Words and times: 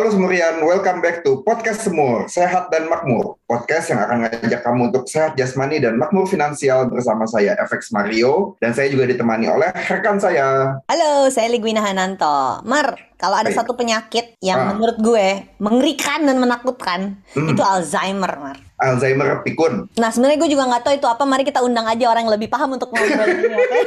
Halo 0.00 0.16
Semurian, 0.16 0.64
welcome 0.64 1.04
back 1.04 1.20
to 1.20 1.44
Podcast 1.44 1.84
Semur, 1.84 2.24
Sehat 2.24 2.72
dan 2.72 2.88
Makmur. 2.88 3.36
Podcast 3.44 3.92
yang 3.92 4.00
akan 4.00 4.24
ngajak 4.24 4.64
kamu 4.64 4.88
untuk 4.88 5.04
sehat 5.04 5.36
jasmani 5.36 5.76
dan 5.76 6.00
makmur 6.00 6.24
finansial 6.24 6.88
bersama 6.88 7.28
saya, 7.28 7.52
FX 7.60 7.92
Mario. 7.92 8.56
Dan 8.64 8.72
saya 8.72 8.88
juga 8.88 9.04
ditemani 9.04 9.52
oleh 9.52 9.68
rekan 9.92 10.16
saya. 10.16 10.80
Halo, 10.88 11.28
saya 11.28 11.52
Ligwina 11.52 11.84
Hananto. 11.84 12.64
Mar, 12.64 12.96
kalau 13.20 13.44
ada 13.44 13.52
Baik. 13.52 13.60
satu 13.60 13.76
penyakit 13.76 14.40
yang 14.40 14.64
Ah. 14.64 14.68
menurut 14.72 14.96
gue 14.96 15.26
mengerikan 15.60 16.24
dan 16.24 16.40
menakutkan, 16.40 17.20
Hmm. 17.36 17.52
itu 17.52 17.60
Alzheimer, 17.60 18.32
Mar. 18.40 18.56
Alzheimer 18.80 19.44
pikun. 19.44 19.84
Nah, 20.00 20.08
sebenarnya 20.08 20.40
gue 20.40 20.48
juga 20.48 20.64
nggak 20.64 20.80
tahu 20.80 20.94
itu 20.96 21.08
apa. 21.12 21.28
Mari 21.28 21.44
kita 21.44 21.60
undang 21.60 21.84
aja 21.84 22.08
orang 22.08 22.24
yang 22.24 22.40
lebih 22.40 22.48
paham 22.48 22.72
untuk 22.72 22.88
ngobrol 22.88 23.28
ini, 23.28 23.52
oke? 23.52 23.78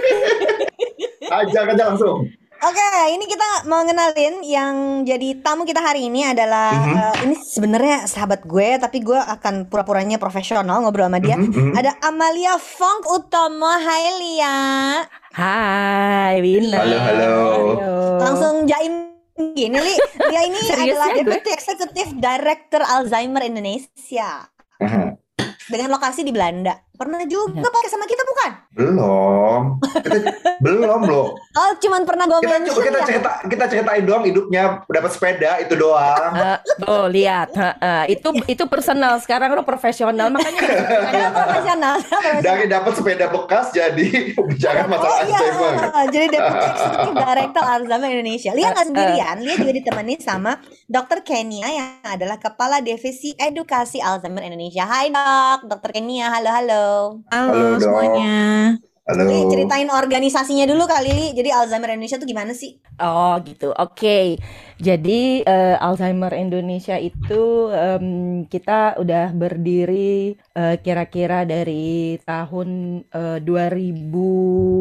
Ajak 1.33 1.73
aja 1.73 1.83
langsung. 1.89 2.29
Oke, 2.63 2.79
ini 3.11 3.27
kita 3.27 3.67
mau 3.67 3.83
ngenalin 3.83 4.39
yang 4.39 4.75
jadi 5.03 5.35
tamu 5.43 5.67
kita 5.67 5.83
hari 5.83 6.07
ini 6.07 6.23
adalah 6.23 6.71
Mhm. 6.71 6.95
eh, 6.95 7.15
ini 7.27 7.35
sebenarnya 7.35 8.07
sahabat 8.07 8.47
gue, 8.47 8.79
tapi 8.79 9.03
gue 9.03 9.19
akan 9.19 9.67
pura-puranya 9.67 10.15
profesional 10.15 10.79
ngobrol 10.79 11.11
sama 11.11 11.19
dia. 11.19 11.35
Mhm, 11.35 11.51
mhm. 11.51 11.73
Ada 11.75 11.99
Amalia 11.99 12.55
Fong 12.55 13.03
Utomo, 13.11 13.67
hai 13.67 14.15
Lia. 14.15 14.55
Hai 15.35 16.39
Wina. 16.39 16.77
Halo, 16.79 16.97
halo. 17.03 17.35
Langsung 18.23 18.55
jaim 18.63 19.11
gini 19.51 19.83
Li. 19.83 19.95
Dia 20.31 20.41
ini 20.47 20.55
Serius 20.63 20.95
adalah 20.95 21.11
ya 21.11 21.19
gue? 21.19 21.35
Deputy 21.35 21.49
Executive 21.51 22.09
Director 22.15 22.79
Alzheimer 22.79 23.43
Indonesia 23.43 24.47
Aha. 24.79 25.19
dengan 25.67 25.89
lokasi 25.91 26.23
di 26.23 26.31
Belanda. 26.31 26.79
Pernah 27.03 27.27
juga 27.27 27.59
Ya. 27.59 27.67
pakai 27.67 27.89
sama 27.91 28.07
kita 28.07 28.23
bukan? 28.23 28.49
Belum. 28.73 29.61
Kita, 29.93 30.17
belum 30.57 31.01
loh. 31.03 31.35
Oh, 31.53 31.71
cuman 31.77 32.01
pernah 32.01 32.23
gue 32.25 32.39
Kita 32.39 32.63
coba 32.63 32.79
kita 32.81 32.97
ya. 32.97 33.05
cerita 33.05 33.29
kita 33.43 33.63
ceritain 33.67 34.01
doang 34.01 34.23
hidupnya 34.23 34.63
dapat 34.87 35.11
sepeda 35.11 35.59
itu 35.59 35.75
doang. 35.75 36.31
Eh, 36.33 36.57
oh 36.85 37.05
lihat, 37.05 37.51
Heeh, 37.51 38.15
itu 38.15 38.23
itu 38.47 38.63
personal. 38.65 39.19
Sekarang 39.19 39.51
lo 39.51 39.61
profesional, 39.61 40.31
makanya 40.31 40.61
Saya 41.03 41.27
profesional. 41.37 41.95
Dari 42.39 42.65
dapat 42.65 42.91
sepeda 42.93 43.25
bekas 43.27 43.65
jadi 43.69 44.07
bicara 44.33 44.87
masalah 44.87 45.11
Oh 45.13 45.19
iya, 45.21 45.37
Alzheimer. 45.37 45.85
jadi 46.07 46.25
Deputy 46.31 46.65
Executive 46.65 47.15
Director 47.19 47.63
Alzheimer 47.65 48.09
Indonesia. 48.09 48.51
Lia 48.53 48.67
nggak 48.71 48.87
sendirian, 48.87 49.35
Lia 49.37 49.55
juga 49.57 49.73
ditemani 49.75 50.13
sama 50.17 50.51
Dr. 50.87 51.19
Kenia 51.21 51.67
yang 51.67 51.89
adalah 52.01 52.39
Kepala 52.39 52.79
Divisi 52.79 53.35
Edukasi 53.35 53.99
Alzheimer 53.99 54.41
Indonesia. 54.41 54.87
Hai 54.87 55.11
dok, 55.11 55.67
Dr. 55.67 55.91
Kenia, 55.91 56.31
halo 56.31 56.49
halo. 56.49 56.92
Halo, 56.93 57.25
Halo 57.29 57.81
semuanya. 57.81 58.33
Halo. 59.09 59.23
Li, 59.25 59.39
ceritain 59.51 59.89
organisasinya 59.89 60.65
dulu 60.69 60.85
kali, 60.85 61.09
Li. 61.09 61.27
Jadi 61.33 61.49
Alzheimer 61.49 61.89
Indonesia 61.91 62.21
tuh 62.21 62.29
gimana 62.29 62.53
sih? 62.53 62.77
Oh 63.01 63.33
gitu, 63.41 63.73
oke. 63.73 64.37
Jadi 64.77 65.41
eh, 65.41 65.75
Alzheimer 65.85 66.31
Indonesia 66.37 66.95
itu 67.01 67.73
em, 67.73 68.07
kita 68.45 69.01
udah 69.01 69.33
berdiri 69.33 70.37
eh, 70.37 70.75
kira-kira 70.85 71.49
dari 71.49 72.21
tahun 72.21 72.69
eh, 73.09 73.37
2000. 73.41 74.72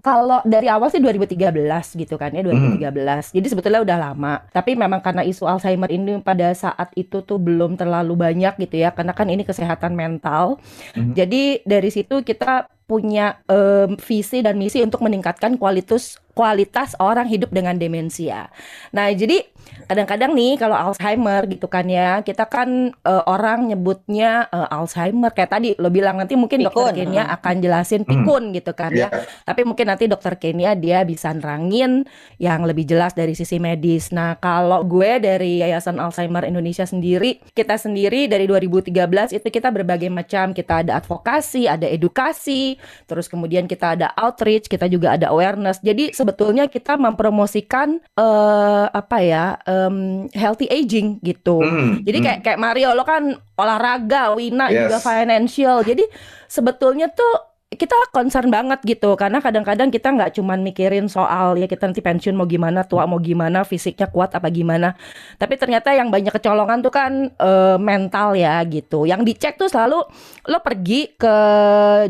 Kalau 0.00 0.40
dari 0.48 0.70
awal 0.72 0.88
sih 0.88 1.02
2013 1.02 1.98
gitu 1.98 2.14
kan 2.16 2.32
ya 2.32 2.40
2013. 2.40 3.36
Jadi 3.36 3.46
sebetulnya 3.50 3.84
udah 3.84 3.98
lama. 3.98 4.34
Tapi 4.48 4.72
memang 4.78 5.04
karena 5.04 5.26
isu 5.26 5.44
Alzheimer 5.44 5.92
ini 5.92 6.16
pada 6.24 6.54
saat 6.56 6.94
itu 6.96 7.20
tuh 7.20 7.36
belum 7.36 7.76
terlalu 7.76 8.16
banyak 8.16 8.56
gitu 8.56 8.80
ya, 8.80 8.94
karena 8.94 9.12
kan 9.12 9.28
ini 9.28 9.42
kesehatan 9.42 9.92
mental. 9.92 10.62
Mhm. 10.96 11.12
Jadi 11.12 11.42
dari 11.66 11.90
situ 11.92 12.24
kita 12.24 12.70
punya 12.92 13.40
em, 13.48 13.96
visi 13.96 14.44
dan 14.44 14.60
misi 14.60 14.84
untuk 14.84 15.00
meningkatkan 15.00 15.56
kualitas 15.56 16.20
kualitas 16.32 16.96
orang 16.96 17.28
hidup 17.28 17.52
dengan 17.52 17.76
demensia. 17.76 18.48
Nah, 18.96 19.12
jadi 19.12 19.44
kadang-kadang 19.84 20.32
nih 20.32 20.56
kalau 20.56 20.76
Alzheimer 20.76 21.44
gitu 21.48 21.68
kan 21.68 21.84
ya, 21.84 22.24
kita 22.24 22.48
kan 22.48 22.92
eh, 22.92 23.24
orang 23.28 23.68
nyebutnya 23.68 24.48
eh, 24.48 24.74
Alzheimer 24.74 25.32
kayak 25.36 25.50
tadi 25.52 25.68
lo 25.76 25.92
bilang 25.92 26.16
nanti 26.16 26.32
mungkin 26.36 26.64
dokter 26.64 26.92
Pikun, 26.92 26.98
Kenia 27.04 27.28
akan 27.36 27.54
jelasin 27.60 28.02
pikun 28.08 28.56
gitu 28.56 28.72
kan 28.72 28.90
Iya. 28.96 29.08
ya. 29.12 29.24
Tapi 29.44 29.60
mungkin 29.68 29.86
nanti 29.92 30.08
dokter 30.08 30.40
Kenia 30.40 30.72
dia 30.72 31.04
bisa 31.04 31.36
nerangin 31.36 32.08
yang 32.40 32.64
lebih 32.64 32.88
jelas 32.88 33.12
dari 33.12 33.36
sisi 33.36 33.60
medis. 33.60 34.08
Nah, 34.10 34.40
kalau 34.40 34.88
gue 34.88 35.20
dari 35.20 35.60
Yayasan 35.60 36.00
Alzheimer 36.00 36.48
Indonesia 36.48 36.88
sendiri, 36.88 37.44
kita 37.52 37.76
sendiri 37.76 38.24
dari 38.24 38.48
2013 38.48 39.36
itu 39.36 39.46
kita 39.52 39.68
berbagai 39.68 40.08
macam, 40.08 40.56
kita 40.56 40.80
ada 40.80 40.96
advokasi, 40.96 41.68
ada 41.68 41.84
edukasi, 41.84 42.80
terus 43.06 43.28
kemudian 43.28 43.68
kita 43.68 43.94
ada 43.98 44.08
outreach, 44.16 44.66
kita 44.66 44.88
juga 44.88 45.14
ada 45.14 45.30
awareness. 45.30 45.78
Jadi 45.84 46.16
sebetulnya 46.16 46.66
kita 46.66 46.96
mempromosikan 46.96 48.00
eh 48.16 48.86
apa 48.88 49.18
ya, 49.22 49.58
em, 49.68 50.26
healthy 50.32 50.66
aging 50.66 51.20
gitu. 51.20 51.60
Hmm, 51.60 52.02
Jadi 52.02 52.18
hmm. 52.18 52.26
kayak 52.26 52.38
kayak 52.42 52.60
Mario 52.60 52.96
lo 52.96 53.04
kan 53.04 53.36
olahraga, 53.58 54.34
Wina 54.34 54.68
Yes. 54.72 54.88
juga 54.88 54.98
financial. 54.98 55.76
Jadi 55.84 56.04
sebetulnya 56.48 57.12
tuh 57.12 57.51
kita 57.76 57.94
concern 58.12 58.52
banget 58.52 58.80
gitu 58.84 59.16
karena 59.16 59.40
kadang-kadang 59.40 59.88
kita 59.88 60.12
nggak 60.12 60.36
cuman 60.36 60.60
mikirin 60.60 61.08
soal 61.08 61.56
ya 61.56 61.64
kita 61.70 61.88
nanti 61.88 62.04
pensiun 62.04 62.36
mau 62.36 62.44
gimana, 62.48 62.84
tua 62.84 63.08
mau 63.08 63.18
gimana, 63.22 63.64
fisiknya 63.64 64.08
kuat 64.12 64.34
apa 64.36 64.48
gimana. 64.52 64.94
Tapi 65.40 65.54
ternyata 65.56 65.92
yang 65.96 66.12
banyak 66.12 66.32
kecolongan 66.32 66.84
tuh 66.84 66.92
kan 66.92 67.12
eh, 67.32 67.76
mental 67.80 68.34
ya 68.36 68.60
gitu. 68.68 69.04
Yang 69.08 69.20
dicek 69.34 69.54
tuh 69.60 69.68
selalu 69.70 70.04
lo 70.48 70.58
pergi 70.60 71.14
ke 71.16 71.34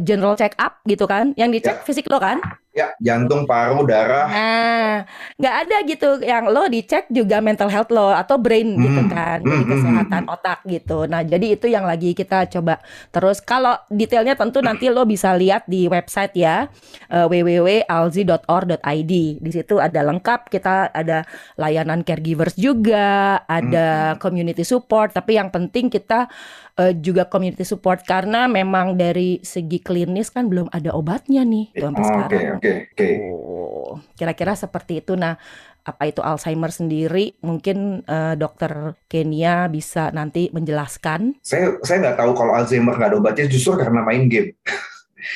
general 0.03 0.35
check 0.39 0.55
up 0.59 0.81
gitu 0.87 1.05
kan. 1.07 1.35
Yang 1.39 1.51
dicek 1.61 1.77
fisik 1.87 2.07
lo 2.11 2.19
kan. 2.23 2.62
Ya 2.73 2.97
jantung, 2.99 3.45
paru, 3.45 3.85
darah. 3.85 4.33
Nah, 4.33 5.05
nggak 5.37 5.55
ada 5.69 5.77
gitu 5.85 6.09
yang 6.25 6.49
lo 6.49 6.65
dicek 6.73 7.09
juga 7.13 7.45
mental 7.45 7.69
health 7.69 7.93
lo 7.93 8.09
atau 8.09 8.41
brain 8.41 8.81
gitu 8.81 9.05
Hmm, 9.05 9.13
kan, 9.13 9.45
hmm, 9.45 9.51
jadi 9.53 9.65
hmm, 9.65 9.71
kesehatan 9.71 10.25
otak 10.33 10.59
gitu. 10.65 11.05
Nah, 11.05 11.21
jadi 11.21 11.47
itu 11.57 11.69
yang 11.69 11.85
lagi 11.85 12.17
kita 12.17 12.49
coba 12.49 12.81
terus. 13.13 13.45
Kalau 13.45 13.77
detailnya 13.93 14.35
tentu 14.35 14.65
nanti 14.65 14.89
lo 14.89 15.05
bisa 15.05 15.37
lihat 15.37 15.69
di 15.69 15.85
website 15.87 16.33
ya 16.33 16.69
eh, 17.13 17.27
www.alzi.or.id. 17.29 19.13
Di 19.43 19.51
situ 19.53 19.77
ada 19.77 20.01
lengkap, 20.01 20.49
kita 20.49 20.91
ada 20.93 21.29
layanan 21.61 22.01
caregivers 22.07 22.57
juga, 22.57 23.43
ada 23.45 24.17
community 24.17 24.65
support. 24.65 25.13
Tapi 25.13 25.37
yang 25.37 25.53
penting 25.53 25.93
kita 25.93 26.27
eh, 26.81 26.95
juga 26.97 27.29
community 27.29 27.65
support 27.67 28.05
karena 28.05 28.49
memang 28.49 28.97
dari 28.97 29.41
segi 29.45 29.79
klinis 29.83 30.33
kan 30.33 30.49
belum 30.49 30.69
ada 30.73 30.93
obatnya 30.95 31.43
nih 31.45 31.73
tuh 31.77 31.93
sampai 31.93 32.03
Oh, 32.03 32.09
Oke, 32.23 32.37
sekarang. 32.39 32.57
oke, 32.57 32.73
oke. 32.93 33.09
Oh, 33.21 33.93
kira-kira 34.17 34.53
seperti 34.57 35.05
itu. 35.05 35.13
Nah, 35.19 35.37
apa 35.83 36.03
itu 36.07 36.23
Alzheimer 36.23 36.71
sendiri? 36.71 37.35
Mungkin 37.43 38.07
eh, 38.07 38.35
dokter 38.39 38.95
Kenia 39.11 39.67
bisa 39.69 40.09
nanti 40.15 40.49
menjelaskan. 40.55 41.37
Saya 41.43 41.77
saya 41.83 41.99
nggak 42.09 42.19
tahu 42.23 42.33
kalau 42.39 42.53
Alzheimer 42.55 42.95
nggak 42.95 43.11
ada 43.13 43.19
obatnya 43.19 43.47
justru 43.51 43.75
karena 43.77 44.01
main 44.03 44.29
game. 44.31 44.55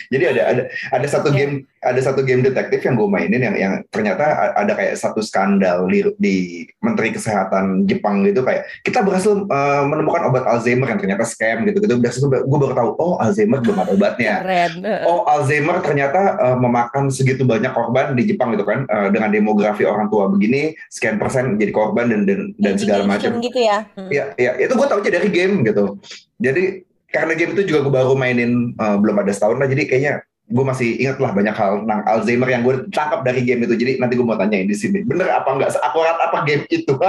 Jadi 0.08 0.24
ada 0.26 0.42
ada 0.50 0.62
ada 0.92 1.06
satu 1.06 1.28
Ya. 1.30 1.42
game 1.44 1.54
ada 1.86 2.00
satu 2.02 2.26
game 2.26 2.42
detektif 2.42 2.82
yang 2.82 2.98
gue 2.98 3.06
mainin 3.06 3.38
yang 3.38 3.54
yang 3.54 3.72
ternyata 3.94 4.50
ada 4.58 4.74
kayak 4.74 4.98
satu 4.98 5.22
skandal 5.22 5.86
di, 5.86 6.02
di 6.18 6.36
Menteri 6.82 7.14
Kesehatan 7.14 7.86
Jepang 7.86 8.26
gitu 8.26 8.42
kayak 8.42 8.66
kita 8.82 9.04
berhasil 9.06 9.46
eh, 9.46 9.82
menemukan 9.86 10.26
obat 10.26 10.48
Alzheimer 10.48 10.88
yang 10.90 10.98
ternyata 10.98 11.22
scam 11.22 11.62
gitu 11.68 11.78
gitu. 11.78 11.94
Dari 12.00 12.10
situ 12.14 12.26
gue 12.26 12.58
baru 12.58 12.74
tahu 12.74 12.90
oh 12.98 13.20
Alzheimer 13.20 13.60
belum 13.60 13.78
ada 13.78 13.92
obatnya. 13.94 14.34
Keren. 14.42 14.72
Oh 15.04 15.28
Alzheimer 15.28 15.78
ternyata 15.84 16.20
eh, 16.40 16.56
memakan 16.56 17.12
segitu 17.12 17.44
banyak 17.44 17.70
korban 17.70 18.16
di 18.16 18.24
Jepang 18.26 18.56
gitu 18.56 18.64
kan 18.64 18.86
Eh, 18.86 19.10
dengan 19.10 19.34
demografi 19.34 19.82
orang 19.82 20.06
tua 20.06 20.30
begini 20.30 20.70
sekian 20.86 21.18
persen 21.18 21.58
jadi 21.58 21.74
korban 21.74 22.06
dan 22.06 22.22
dan, 22.22 22.54
dan 22.54 22.74
segala 22.78 23.02
macam. 23.02 23.42
gitu 23.42 23.58
ya. 23.58 23.82
Hmm. 23.98 24.06
Iya, 24.06 24.24
iya, 24.38 24.52
itu 24.62 24.72
gue 24.78 24.86
tahu 24.86 25.02
aja 25.02 25.10
dari 25.10 25.28
game 25.28 25.66
gitu. 25.66 25.98
Jadi 26.38 26.85
karena 27.22 27.34
game 27.34 27.52
itu 27.56 27.62
juga 27.72 27.88
gue 27.88 27.92
baru 27.92 28.12
mainin 28.16 28.76
eh, 28.76 28.96
belum 29.00 29.16
ada 29.22 29.32
setahun 29.32 29.58
lah, 29.60 29.68
jadi 29.68 29.82
kayaknya 29.88 30.12
gue 30.46 30.64
masih 30.64 30.88
ingat 31.02 31.18
lah 31.18 31.34
banyak 31.34 31.56
hal 31.58 31.82
tentang 31.82 32.00
Alzheimer 32.06 32.46
yang 32.46 32.62
gue 32.62 32.86
tangkap 32.94 33.26
dari 33.26 33.42
game 33.42 33.66
itu. 33.66 33.74
Jadi 33.74 33.98
nanti 33.98 34.14
gue 34.14 34.26
mau 34.26 34.38
tanyain 34.38 34.70
di 34.70 34.76
sini, 34.78 35.02
bener 35.02 35.26
apa 35.32 35.50
nggak 35.50 35.74
seakurat 35.74 36.16
apa 36.20 36.46
game 36.46 36.64
itu? 36.70 36.94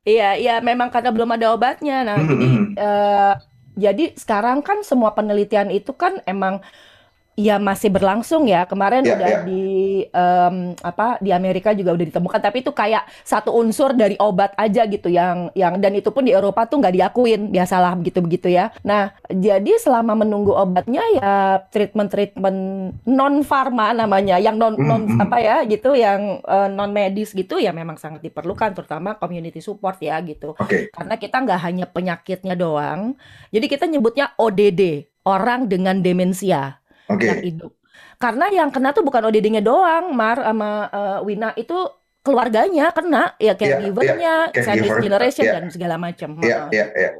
Iya, 0.00 0.32
iya 0.40 0.54
memang 0.64 0.88
karena 0.88 1.12
belum 1.12 1.36
ada 1.36 1.52
obatnya. 1.52 2.00
Nah, 2.00 2.16
Hmm, 2.16 2.32
jadi 2.32 2.48
eh, 2.72 3.34
jadi 3.76 4.04
sekarang 4.16 4.64
kan 4.64 4.80
semua 4.80 5.12
penelitian 5.12 5.68
itu 5.68 5.92
kan 5.92 6.24
emang 6.24 6.64
ya 7.38 7.56
masih 7.62 7.88
berlangsung 7.92 8.48
ya. 8.48 8.66
Kemarin 8.66 9.02
Ya, 9.06 9.16
udah 9.16 9.30
ya. 9.30 9.40
di 9.46 9.64
em, 10.10 10.56
apa 10.82 11.16
di 11.22 11.30
Amerika 11.30 11.72
juga 11.72 11.94
udah 11.94 12.06
ditemukan, 12.06 12.40
tapi 12.40 12.60
itu 12.64 12.72
kayak 12.74 13.06
satu 13.22 13.54
unsur 13.54 13.94
dari 13.94 14.18
obat 14.18 14.52
aja 14.58 14.84
gitu 14.86 15.08
yang 15.08 15.48
yang 15.54 15.78
dan 15.78 15.94
itu 15.96 16.10
pun 16.10 16.26
di 16.26 16.34
Eropa 16.34 16.66
tuh 16.66 16.82
nggak 16.82 16.94
diakuin, 16.96 17.48
biasalah 17.54 17.94
begitu-begitu 17.96 18.50
ya. 18.52 18.74
Nah, 18.82 19.14
jadi 19.30 19.78
selama 19.78 20.18
menunggu 20.26 20.52
obatnya 20.52 21.00
ya 21.16 21.62
treatment-treatment 21.70 22.58
non 23.06 23.34
farma 23.46 23.94
namanya, 23.94 24.36
yang 24.40 24.56
non 24.58 24.74
Hmm, 24.76 24.86
non 24.88 25.02
hmm. 25.04 25.24
apa 25.24 25.36
ya 25.44 25.56
gitu, 25.68 25.92
yang 25.92 26.40
non 26.72 26.90
medis 26.90 27.36
gitu 27.36 27.60
ya 27.60 27.70
memang 27.74 28.00
sangat 28.00 28.24
diperlukan, 28.24 28.72
terutama 28.72 29.16
community 29.20 29.60
support 29.60 30.00
ya 30.00 30.16
gitu. 30.24 30.56
Oke. 30.56 30.88
Karena 30.92 31.14
kita 31.20 31.36
nggak 31.40 31.60
hanya 31.60 31.86
penyakitnya 31.88 32.56
doang, 32.56 33.16
jadi 33.52 33.66
kita 33.68 33.84
nyebutnya 33.88 34.32
ODD, 34.40 35.08
orang 35.28 35.68
dengan 35.68 36.00
demensia 36.00 36.79
Oke. 37.10 37.26
yang 37.26 37.42
hidup. 37.42 37.72
Karena 38.20 38.46
yang 38.52 38.68
kena 38.68 38.92
tuh 38.92 39.02
bukan 39.02 39.26
ODD-nya 39.26 39.64
doang, 39.64 40.12
Mar 40.12 40.38
sama 40.40 40.86
eh, 40.92 41.18
Wina 41.26 41.50
itu 41.56 41.76
keluarganya 42.20 42.92
kena, 42.92 43.32
ya 43.40 43.56
caregiver-nya, 43.56 44.52
caregiver, 44.52 44.64
sandwich 44.64 44.98
generation 45.00 45.44
iya. 45.48 45.54
dan 45.56 45.64
segala 45.72 45.96
macam. 45.96 46.36
Iya, 46.44 46.68
iya, 46.68 46.86
iya. 46.92 47.10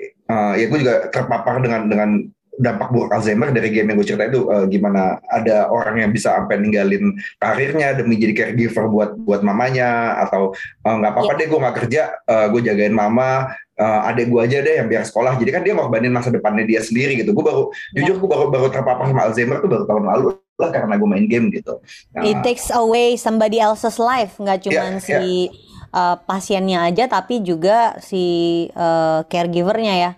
Eh, 0.00 0.52
ya 0.58 0.64
gue 0.66 0.78
juga 0.80 0.94
terpapar 1.12 1.60
dengan 1.60 1.82
dengan 1.92 2.10
dampak 2.56 2.88
buruk 2.88 3.12
Alzheimer 3.12 3.52
dari 3.52 3.68
game 3.68 3.92
yang 3.92 3.96
gue 4.00 4.08
cerita 4.08 4.28
itu 4.28 4.48
eh, 4.48 4.64
gimana 4.72 5.20
ada 5.28 5.68
orang 5.68 6.00
yang 6.00 6.10
bisa 6.10 6.32
sampai 6.36 6.60
ninggalin 6.60 7.12
karirnya 7.36 7.96
demi 7.96 8.16
jadi 8.16 8.32
caregiver 8.32 8.88
buat 8.88 9.16
buat 9.22 9.40
mamanya 9.44 10.20
atau 10.28 10.56
eh, 10.56 10.94
nggak 10.96 11.12
apa-apa 11.12 11.32
deh 11.36 11.46
gue 11.46 11.60
nggak 11.60 11.76
kerja 11.84 12.02
eh, 12.24 12.46
gue 12.48 12.60
jagain 12.64 12.96
mama 12.96 13.52
eh, 13.76 14.00
adek 14.08 14.32
gue 14.32 14.40
aja 14.40 14.58
deh 14.64 14.74
yang 14.80 14.88
biar 14.88 15.04
sekolah. 15.04 15.36
Jadi 15.36 15.50
kan 15.52 15.60
dia 15.60 15.76
ngorbanin 15.76 16.12
masa 16.12 16.32
depannya 16.32 16.64
dia 16.64 16.80
sendiri 16.80 17.20
gitu. 17.20 17.36
Gue 17.36 17.44
baru 17.44 17.62
Ya. 17.92 18.08
jujur 18.08 18.24
gue 18.24 18.28
baru 18.28 18.48
baru 18.48 18.66
terpapar 18.72 19.12
sama 19.12 19.28
Alzheimer 19.28 19.60
tuh 19.60 19.68
baru 19.68 19.84
tahun 19.84 20.04
lalu 20.08 20.26
lah 20.56 20.70
karena 20.72 20.96
gue 20.96 21.08
main 21.08 21.26
game 21.28 21.46
gitu. 21.52 21.76
Nah, 22.16 22.24
It 22.24 22.40
takes 22.40 22.72
away 22.72 23.20
somebody 23.20 23.60
else's 23.60 24.00
life, 24.00 24.40
nggak 24.40 24.64
Iya, 24.72 24.96
si 25.04 25.52
uh, 25.96 26.16
pasiennya 26.28 26.84
aja, 26.84 27.08
tapi 27.08 27.40
juga 27.40 27.96
si 28.04 28.68
uh, 28.76 29.24
caregivernya 29.24 29.94
ya. 29.96 30.10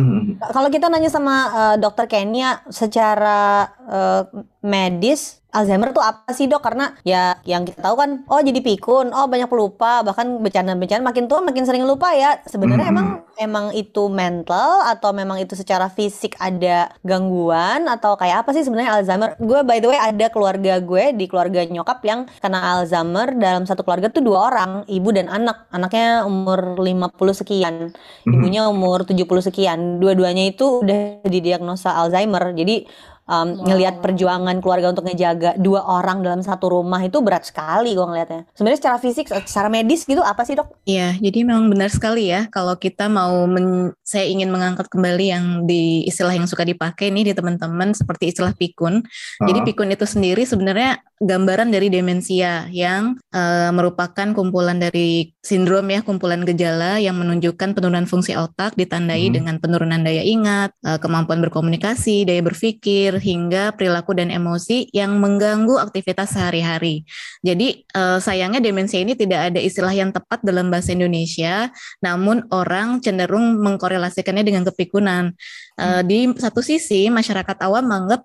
Kalau 0.56 0.72
kita 0.72 0.88
nanya 0.88 1.12
sama 1.12 1.36
uh, 1.52 1.76
dokter 1.76 2.08
Kenya 2.08 2.64
secara 2.72 3.68
uh, 3.84 4.22
medis, 4.64 5.44
Alzheimer 5.58 5.90
tuh 5.90 6.00
apa 6.00 6.30
sih 6.30 6.46
dok? 6.46 6.62
Karena 6.62 6.94
ya 7.02 7.34
yang 7.42 7.66
kita 7.66 7.82
tahu 7.82 7.98
kan, 7.98 8.10
oh 8.30 8.38
jadi 8.38 8.62
pikun, 8.62 9.10
oh 9.10 9.26
banyak 9.26 9.50
pelupa, 9.50 10.06
bahkan 10.06 10.38
bencana-bencana 10.38 11.02
makin 11.02 11.26
tua 11.26 11.42
makin 11.42 11.66
sering 11.66 11.82
lupa 11.82 12.14
ya. 12.14 12.38
Sebenarnya 12.46 12.86
Mhm. 12.86 12.94
emang 12.94 13.08
emang 13.38 13.66
itu 13.74 14.06
mental 14.06 14.86
atau 14.86 15.10
memang 15.10 15.38
itu 15.38 15.54
secara 15.54 15.90
fisik 15.90 16.38
ada 16.38 16.90
gangguan 17.02 17.86
atau 17.86 18.14
kayak 18.14 18.46
apa 18.46 18.54
sih 18.54 18.62
sebenarnya 18.62 18.94
Alzheimer? 18.94 19.34
Gue 19.38 19.66
by 19.66 19.82
the 19.82 19.88
way 19.90 19.98
ada 19.98 20.30
keluarga 20.30 20.78
gue 20.78 21.10
di 21.12 21.26
keluarga 21.26 21.66
nyokap 21.66 21.98
yang 22.06 22.30
kena 22.38 22.78
Alzheimer 22.78 23.34
dalam 23.34 23.66
satu 23.66 23.82
keluarga 23.82 24.08
tuh 24.08 24.22
dua 24.22 24.46
orang, 24.46 24.70
ibu 24.86 25.10
dan 25.10 25.26
anak. 25.26 25.66
Anaknya 25.70 26.22
umur 26.22 26.78
50 26.78 27.34
sekian, 27.34 27.90
ibunya 28.22 28.70
umur 28.70 29.02
70 29.02 29.42
sekian. 29.42 29.98
Dua-duanya 29.98 30.46
itu 30.46 30.82
udah 30.82 31.26
didiagnosa 31.26 31.98
Alzheimer. 31.98 32.54
Jadi 32.54 32.86
um, 33.28 33.48
ngelihat 33.62 34.00
perjuangan 34.00 34.58
keluarga 34.58 34.90
untuk 34.90 35.04
ngejaga 35.06 35.54
dua 35.60 35.84
orang 35.84 36.24
dalam 36.24 36.40
satu 36.40 36.72
rumah 36.72 37.04
itu 37.04 37.20
berat 37.20 37.44
sekali 37.46 37.92
gue 37.92 38.02
ngelihatnya. 38.02 38.48
Sebenarnya 38.56 38.78
secara 38.80 38.96
fisik, 38.98 39.26
secara 39.46 39.68
medis 39.68 40.02
gitu 40.02 40.24
apa 40.24 40.42
sih 40.42 40.56
dok? 40.56 40.72
Iya, 40.88 41.14
jadi 41.20 41.44
memang 41.44 41.68
benar 41.68 41.92
sekali 41.92 42.32
ya 42.32 42.48
kalau 42.48 42.74
kita 42.74 43.06
mau 43.06 43.44
men- 43.44 43.92
saya 44.02 44.24
ingin 44.24 44.48
mengangkat 44.48 44.88
kembali 44.88 45.26
yang 45.28 45.44
di 45.68 46.08
istilah 46.08 46.32
yang 46.32 46.48
suka 46.48 46.64
dipakai 46.64 47.12
nih 47.12 47.30
di 47.30 47.32
teman-teman 47.36 47.92
seperti 47.92 48.32
istilah 48.32 48.56
pikun. 48.56 49.04
Jadi 49.44 49.58
Ah. 49.60 49.64
pikun 49.68 49.92
itu 49.92 50.08
sendiri 50.08 50.48
sebenarnya 50.48 51.04
gambaran 51.20 51.68
dari 51.68 51.92
demensia 51.92 52.70
yang 52.72 53.20
eh, 53.34 53.70
merupakan 53.74 54.32
kumpulan 54.32 54.80
dari 54.80 55.34
sindrom 55.44 55.84
ya, 55.90 56.00
kumpulan 56.00 56.40
gejala 56.46 56.96
yang 56.96 57.18
menunjukkan 57.20 57.76
penurunan 57.76 58.08
fungsi 58.08 58.32
otak 58.32 58.72
ditandai 58.74 59.28
Mhm. 59.28 59.34
dengan 59.34 59.54
penurunan 59.60 60.00
daya 60.00 60.24
ingat, 60.24 60.72
eh, 60.80 60.96
kemampuan 60.96 61.42
berkomunikasi, 61.44 62.24
daya 62.24 62.40
berpikir 62.40 63.17
hingga 63.18 63.74
perilaku 63.74 64.16
dan 64.16 64.32
emosi 64.32 64.88
yang 64.94 65.18
mengganggu 65.18 65.76
aktivitas 65.76 66.32
sehari-hari. 66.32 67.04
Jadi 67.42 67.84
eh, 67.84 68.18
sayangnya 68.18 68.62
demensia 68.62 69.02
ini 69.02 69.18
tidak 69.18 69.52
ada 69.52 69.60
istilah 69.60 69.92
yang 69.92 70.10
tepat 70.14 70.40
dalam 70.46 70.70
bahasa 70.72 70.94
Indonesia, 70.94 71.68
namun 72.00 72.46
orang 72.54 73.02
cenderung 73.04 73.58
mengkorelasikannya 73.60 74.46
dengan 74.46 74.62
kepikunan. 74.64 75.34
Eh, 75.78 76.02
di 76.06 76.30
satu 76.34 76.62
sisi 76.62 77.06
masyarakat 77.10 77.58
awam 77.62 77.86
menganggap 77.86 78.22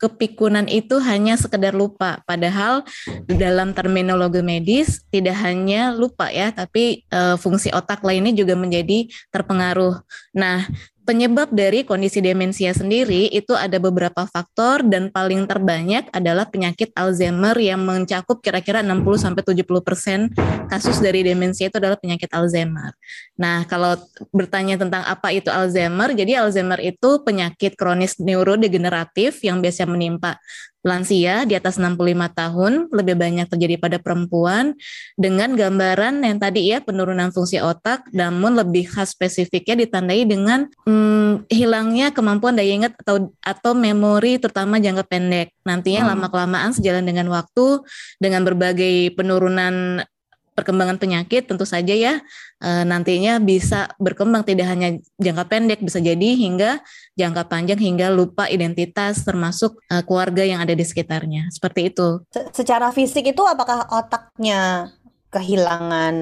kepikunan 0.00 0.64
itu 0.64 0.96
hanya 1.04 1.36
sekedar 1.36 1.76
lupa, 1.76 2.24
padahal 2.24 2.88
dalam 3.28 3.76
terminologi 3.76 4.40
medis 4.40 5.04
tidak 5.12 5.36
hanya 5.44 5.92
lupa 5.92 6.32
ya, 6.32 6.48
tapi 6.50 7.04
eh, 7.04 7.36
fungsi 7.36 7.68
otak 7.70 8.00
lainnya 8.00 8.32
juga 8.32 8.56
menjadi 8.56 9.06
terpengaruh. 9.28 10.00
Nah, 10.32 10.64
penyebab 11.10 11.50
dari 11.50 11.82
kondisi 11.82 12.22
demensia 12.22 12.70
sendiri 12.70 13.26
itu 13.34 13.50
ada 13.58 13.82
beberapa 13.82 14.30
faktor 14.30 14.86
dan 14.86 15.10
paling 15.10 15.42
terbanyak 15.50 16.06
adalah 16.14 16.46
penyakit 16.46 16.94
Alzheimer 16.94 17.58
yang 17.58 17.82
mencakup 17.82 18.38
kira-kira 18.38 18.78
60 18.78 19.18
sampai 19.18 19.42
70% 19.42 20.30
kasus 20.70 21.02
dari 21.02 21.26
demensia 21.26 21.66
itu 21.66 21.82
adalah 21.82 21.98
penyakit 21.98 22.30
Alzheimer. 22.30 22.94
Nah, 23.34 23.66
kalau 23.66 23.98
bertanya 24.30 24.78
tentang 24.78 25.02
apa 25.02 25.34
itu 25.34 25.50
Alzheimer, 25.50 26.14
jadi 26.14 26.46
Alzheimer 26.46 26.78
itu 26.78 27.18
penyakit 27.26 27.74
kronis 27.74 28.14
neurodegeneratif 28.22 29.42
yang 29.42 29.58
biasa 29.58 29.89
menimpa 29.90 30.38
lansia 30.80 31.44
di 31.44 31.52
atas 31.52 31.76
65 31.76 32.32
tahun, 32.32 32.72
lebih 32.88 33.12
banyak 33.20 33.46
terjadi 33.52 33.76
pada 33.76 33.98
perempuan 34.00 34.72
dengan 35.12 35.52
gambaran 35.52 36.24
yang 36.24 36.40
tadi 36.40 36.72
ya 36.72 36.80
penurunan 36.80 37.28
fungsi 37.36 37.60
otak, 37.60 38.08
namun 38.16 38.56
lebih 38.56 38.88
khas 38.88 39.12
spesifiknya 39.12 39.84
ditandai 39.84 40.24
dengan 40.24 40.72
hmm, 40.88 41.52
hilangnya 41.52 42.16
kemampuan 42.16 42.56
daya 42.56 42.72
ingat 42.72 42.96
atau 42.96 43.28
atau 43.44 43.72
memori 43.76 44.40
terutama 44.40 44.80
jangka 44.80 45.04
pendek. 45.04 45.52
Nantinya 45.68 46.08
Hmm. 46.08 46.10
lama 46.16 46.26
kelamaan 46.32 46.72
sejalan 46.72 47.04
dengan 47.04 47.28
waktu 47.28 47.84
dengan 48.16 48.48
berbagai 48.48 49.12
penurunan 49.12 50.00
perkembangan 50.60 51.00
penyakit 51.00 51.48
tentu 51.48 51.64
saja 51.64 51.96
ya 51.96 52.20
eh, 52.60 52.84
nantinya 52.84 53.40
bisa 53.40 53.88
berkembang 53.96 54.44
tidak 54.44 54.68
hanya 54.68 55.00
jangka 55.16 55.48
pendek 55.48 55.80
bisa 55.80 55.96
jadi 56.04 56.36
hingga 56.36 56.84
jangka 57.16 57.48
panjang 57.48 57.80
hingga 57.80 58.12
lupa 58.12 58.44
identitas 58.52 59.24
termasuk 59.24 59.80
eh, 59.88 60.04
keluarga 60.04 60.44
yang 60.44 60.60
ada 60.60 60.76
di 60.76 60.84
sekitarnya 60.84 61.48
seperti 61.48 61.88
itu. 61.88 62.20
Se- 62.28 62.52
secara 62.52 62.92
fisik 62.92 63.32
itu 63.32 63.40
apakah 63.40 63.88
otaknya 63.88 64.92
kehilangan 65.30 66.14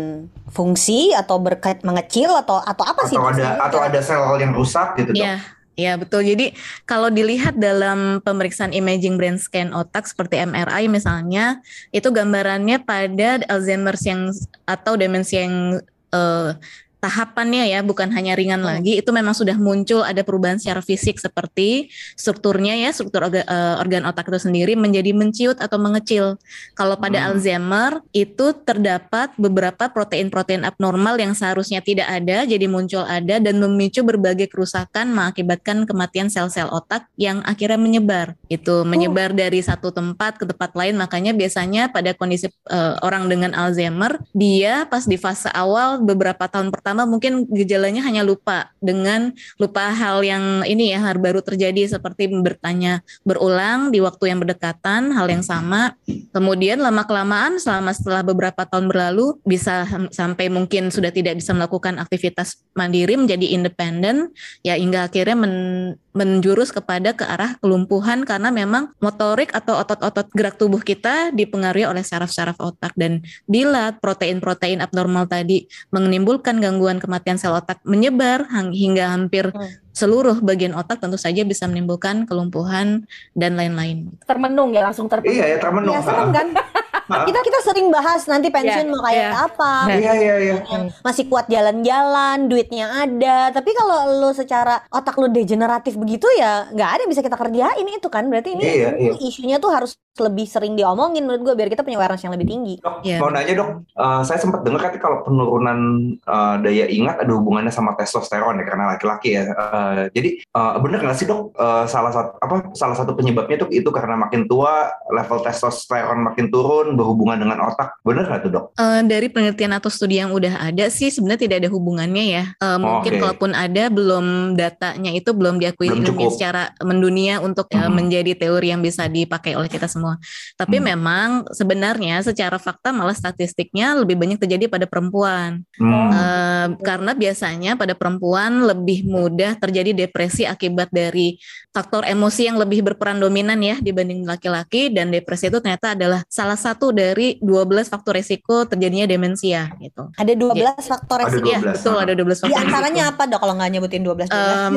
fungsi 0.52 1.17
atau 1.17 1.40
berkait 1.40 1.81
mengecil 1.81 2.29
atau 2.29 2.61
atau 2.61 2.85
apa 2.85 3.08
sih? 3.08 3.17
atau 3.17 3.32
ada 3.32 3.49
atau 3.56 3.81
ada 3.81 4.00
sel 4.05 4.20
yang 4.37 4.52
rusak 4.52 5.00
gitu 5.00 5.17
dok 5.17 5.25
Ya, 5.25 5.40
ya 5.78 5.94
betul. 5.94 6.26
Jadi 6.26 6.52
kalau 6.84 7.08
dilihat 7.08 7.54
dalam 7.56 8.19
pemeriksaan 8.26 8.75
imaging 8.75 9.14
brain 9.14 9.38
scan 9.38 9.70
otak 9.70 10.10
seperti 10.10 10.42
MRI 10.42 10.90
misalnya, 10.90 11.62
itu 11.94 12.10
gambarannya 12.10 12.82
pada 12.82 13.38
Alzheimer 13.46 13.94
yang 14.02 14.34
atau 14.66 14.98
demensia 14.98 15.46
yang 15.46 15.78
eh, 16.10 16.50
tahapannya 16.99 17.71
ya 17.71 17.81
bukan 17.87 18.11
hanya 18.11 18.35
ringan 18.35 18.59
Hmm. 18.59 18.75
lagi 18.83 18.99
itu 18.99 19.11
memang 19.14 19.31
sudah 19.31 19.55
muncul 19.55 20.02
ada 20.02 20.26
perubahan 20.26 20.59
secara 20.59 20.83
fisik 20.83 21.23
seperti 21.23 21.95
strukturnya 22.19 22.75
ya 22.75 22.90
struktur 22.90 23.23
orga- 23.23 23.47
eh, 23.47 23.75
organ 23.78 24.02
otak 24.02 24.26
itu 24.26 24.50
sendiri 24.50 24.75
menjadi 24.75 25.14
menciut 25.14 25.62
atau 25.62 25.78
mengecil 25.78 26.35
kalau 26.75 26.99
pada 26.99 27.23
Hmm. 27.23 27.38
Alzheimer 27.38 28.02
itu 28.11 28.50
terdapat 28.67 29.31
beberapa 29.38 29.87
protein-protein 29.95 30.67
abnormal 30.67 31.23
yang 31.23 31.38
seharusnya 31.38 31.78
tidak 31.78 32.11
ada 32.11 32.43
jadi 32.43 32.67
muncul 32.67 33.07
ada 33.07 33.38
dan 33.38 33.62
memicu 33.62 34.02
berbagai 34.02 34.50
kerusakan 34.50 35.14
mengakibatkan 35.14 35.87
kematian 35.87 36.26
sel-sel 36.26 36.67
otak 36.75 37.07
yang 37.14 37.47
akhirnya 37.47 37.78
menyebar 37.78 38.35
itu 38.50 38.83
menyebar 38.83 39.31
dari 39.31 39.62
satu 39.62 39.95
tempat 39.95 40.35
ke 40.35 40.45
tempat 40.50 40.75
lain 40.75 40.99
makanya 40.99 41.31
biasanya 41.31 41.95
pada 41.95 42.11
kondisi 42.11 42.50
eh, 42.50 42.95
orang 43.07 43.31
dengan 43.31 43.55
Alzheimer 43.55 44.19
dia 44.35 44.83
pas 44.90 45.07
di 45.07 45.14
fase 45.14 45.47
awal 45.55 46.02
beberapa 46.02 46.50
tahun 46.50 46.75
pertama 46.75 46.88
mungkin 46.95 47.45
gejalanya 47.50 48.00
hanya 48.04 48.23
lupa 48.23 48.71
dengan 48.78 49.35
lupa 49.59 49.90
hal 49.90 50.23
yang 50.23 50.62
ini 50.64 50.95
ya 50.95 51.02
hal 51.02 51.18
baru 51.18 51.42
terjadi 51.42 51.99
seperti 51.99 52.30
bertanya 52.30 53.02
berulang 53.26 53.90
di 53.90 53.99
waktu 53.99 54.30
yang 54.30 54.38
berdekatan 54.38 55.11
hal 55.12 55.26
yang 55.26 55.42
sama. 55.42 55.99
Kemudian 56.30 56.78
lama 56.78 57.02
kelamaan 57.04 57.59
selama 57.59 57.90
setelah 57.90 58.23
beberapa 58.23 58.64
tahun 58.64 58.88
berlalu 58.88 59.37
bisa 59.42 59.85
sam- 59.85 60.12
sampai 60.12 60.49
mungkin 60.49 60.88
sudah 60.95 61.11
tidak 61.11 61.37
bisa 61.37 61.52
melakukan 61.52 61.99
aktivitas 61.99 62.62
mandiri 62.73 63.18
menjadi 63.18 63.52
independen 63.52 64.30
ya 64.62 64.78
hingga 64.78 65.11
akhirnya 65.11 65.37
men- 65.37 65.97
menjurus 66.18 66.75
kepada 66.75 67.14
ke 67.14 67.22
arah 67.22 67.54
kelumpuhan 67.62 68.26
karena 68.26 68.50
memang 68.50 68.90
motorik 68.98 69.54
atau 69.54 69.78
otot-otot 69.78 70.26
gerak 70.34 70.58
tubuh 70.58 70.82
kita 70.82 71.30
dipengaruhi 71.30 71.87
oleh 71.87 72.02
saraf-saraf 72.02 72.58
otak 72.58 72.90
dan 72.98 73.22
bila 73.46 73.94
protein-protein 74.02 74.82
abnormal 74.82 75.30
tadi 75.30 75.70
menimbulkan 75.94 76.58
gangguan 76.58 76.98
kematian 76.98 77.38
sel 77.38 77.54
otak 77.54 77.78
menyebar 77.87 78.50
hingga 78.75 79.14
hampir 79.14 79.54
hmm 79.54 79.87
seluruh 79.98 80.38
bagian 80.38 80.78
otak 80.78 81.02
tentu 81.02 81.18
saja 81.18 81.42
bisa 81.42 81.66
menimbulkan 81.66 82.22
kelumpuhan 82.22 83.10
dan 83.34 83.58
lain-lain. 83.58 84.14
Termenung 84.22 84.70
ya 84.70 84.87
langsung 84.87 85.10
termenung. 85.10 85.34
Iya 85.34 85.44
ya 85.50 85.58
termenung. 85.58 85.94
Iya 85.98 86.00
serem 86.06 86.30
kan? 86.30 86.46
kita 87.08 87.40
kita 87.40 87.58
sering 87.64 87.88
bahas 87.88 88.28
nanti 88.28 88.52
pensiun 88.52 88.84
yeah, 88.84 88.92
mau 88.92 89.00
kayak 89.00 89.24
yeah. 89.24 89.44
apa. 89.48 89.72
Nah, 89.88 89.96
iya 89.96 90.12
iya 90.14 90.34
iya. 90.38 90.56
Masih 91.00 91.24
kuat 91.26 91.48
jalan-jalan, 91.48 92.46
duitnya 92.46 92.86
ada. 93.08 93.48
Tapi 93.50 93.70
kalau 93.72 94.20
lu 94.20 94.30
secara 94.36 94.84
otak 94.92 95.16
lu 95.16 95.32
degeneratif 95.32 95.96
begitu 95.96 96.28
ya 96.36 96.68
nggak 96.68 96.88
ada 96.88 97.00
yang 97.08 97.12
bisa 97.12 97.24
kita 97.24 97.36
kerjain 97.40 97.86
itu 97.88 98.08
kan. 98.12 98.28
Berarti 98.28 98.54
ini, 98.54 98.64
yeah, 98.64 98.92
yeah. 98.94 99.16
isunya 99.24 99.56
tuh 99.56 99.72
harus 99.72 99.96
lebih 100.20 100.46
sering 100.48 100.75
diomongin 100.75 101.25
menurut 101.25 101.42
gue 101.42 101.54
biar 101.54 101.68
kita 101.70 101.82
punya 101.87 101.98
awareness 102.00 102.25
yang 102.25 102.34
lebih 102.34 102.48
tinggi. 102.48 102.75
Dok, 102.82 102.96
yeah. 103.04 103.20
mau 103.20 103.30
nanya 103.30 103.54
dok, 103.54 103.70
uh, 103.94 104.22
saya 104.22 104.38
sempat 104.40 104.64
dengar 104.64 104.80
kan 104.88 104.94
kalau 104.98 105.26
penurunan 105.26 105.78
uh, 106.25 106.56
daya 106.62 106.87
ingat 106.88 107.22
ada 107.22 107.32
hubungannya 107.34 107.72
sama 107.75 107.92
testosteron 107.98 108.62
ya 108.62 108.64
karena 108.64 108.84
laki-laki 108.96 109.37
ya. 109.37 109.50
Uh, 109.52 110.08
jadi 110.14 110.40
uh, 110.56 110.80
benar 110.80 111.04
nggak 111.04 111.18
sih 111.18 111.26
dok 111.28 111.52
uh, 111.58 111.84
salah 111.84 112.12
satu 112.14 112.30
apa 112.40 112.54
salah 112.72 112.96
satu 112.96 113.12
penyebabnya 113.12 113.66
tuh 113.66 113.70
itu 113.75 113.88
karena 113.92 114.16
makin 114.16 114.48
tua 114.48 114.88
level 115.12 115.44
testosteron 115.44 116.25
makin 116.25 116.48
turun 116.48 116.96
berhubungan 116.96 117.37
dengan 117.42 117.68
otak. 117.68 117.98
Benar 118.00 118.25
nggak 118.30 118.40
tuh 118.48 118.50
dok? 118.50 118.64
Uh, 118.80 119.04
dari 119.04 119.28
penelitian 119.28 119.76
atau 119.76 119.92
studi 119.92 120.22
yang 120.22 120.32
udah 120.32 120.72
ada 120.72 120.88
sih 120.88 121.12
sebenarnya 121.12 121.44
tidak 121.44 121.56
ada 121.66 121.70
hubungannya 121.70 122.25
ya. 122.25 122.44
Uh, 122.62 122.78
mungkin 122.80 123.12
okay. 123.18 123.20
kalaupun 123.20 123.50
ada 123.52 123.84
belum 123.92 124.56
datanya 124.56 125.10
itu 125.12 125.30
belum 125.37 125.60
diakui 125.60 125.92
belum 125.92 126.16
secara 126.32 126.72
mendunia 126.80 127.42
untuk 127.42 127.68
hmm. 127.68 127.84
uh, 127.84 127.90
menjadi 127.92 128.32
teori 128.38 128.72
yang 128.72 128.80
bisa 128.80 129.04
dipakai 129.10 129.58
oleh 129.58 129.68
kita 129.68 129.90
semua. 129.90 130.07
Tapi 130.54 130.76
hmm. 130.78 130.84
memang 130.84 131.28
sebenarnya 131.50 132.20
secara 132.22 132.60
fakta 132.60 132.92
malah 132.92 133.16
statistiknya 133.16 133.96
lebih 133.96 134.20
banyak 134.20 134.38
terjadi 134.38 134.68
pada 134.70 134.86
perempuan. 134.86 135.64
Hmm. 135.80 136.08
Uh, 136.12 136.66
karena 136.84 137.16
biasanya 137.16 137.74
pada 137.74 137.96
perempuan 137.96 138.68
lebih 138.68 139.08
mudah 139.08 139.56
terjadi 139.56 140.06
depresi 140.06 140.44
akibat 140.44 140.92
dari 140.92 141.40
faktor 141.72 142.04
emosi 142.04 142.52
yang 142.52 142.60
lebih 142.60 142.84
berperan 142.84 143.16
dominan 143.18 143.58
ya 143.64 143.80
dibanding 143.80 144.22
laki-laki 144.28 144.92
dan 144.92 145.10
depresi 145.10 145.48
itu 145.48 145.58
ternyata 145.58 145.96
adalah 145.96 146.20
salah 146.28 146.58
satu 146.58 146.92
dari 146.92 147.40
12 147.40 147.88
faktor 147.88 148.18
resiko 148.18 148.68
terjadinya 148.68 149.08
demensia 149.08 149.72
gitu. 149.80 150.12
Ada 150.14 150.36
12 150.36 150.58
ya. 150.58 150.72
faktor 150.76 151.18
resiko. 151.24 151.48
Iya, 151.48 151.58
betul 151.64 151.96
ada 151.96 152.12
12 152.12 152.44
faktor. 152.44 152.50
Di 152.52 152.56
antaranya 152.58 153.02
apa 153.14 153.22
Dok 153.24 153.40
kalau 153.40 153.54
nggak 153.56 153.70
nyebutin 153.72 154.02
12 154.04 154.28
12? 154.28 154.34
Um, 154.34 154.74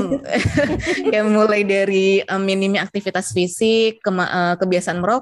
ya 1.14 1.22
mulai 1.26 1.62
dari 1.66 2.22
um, 2.30 2.42
minimnya 2.42 2.86
aktivitas 2.86 3.34
fisik, 3.34 4.00
ke, 4.00 4.10
uh, 4.10 4.56
kebiasaan 4.62 5.02
merokok, 5.02 5.21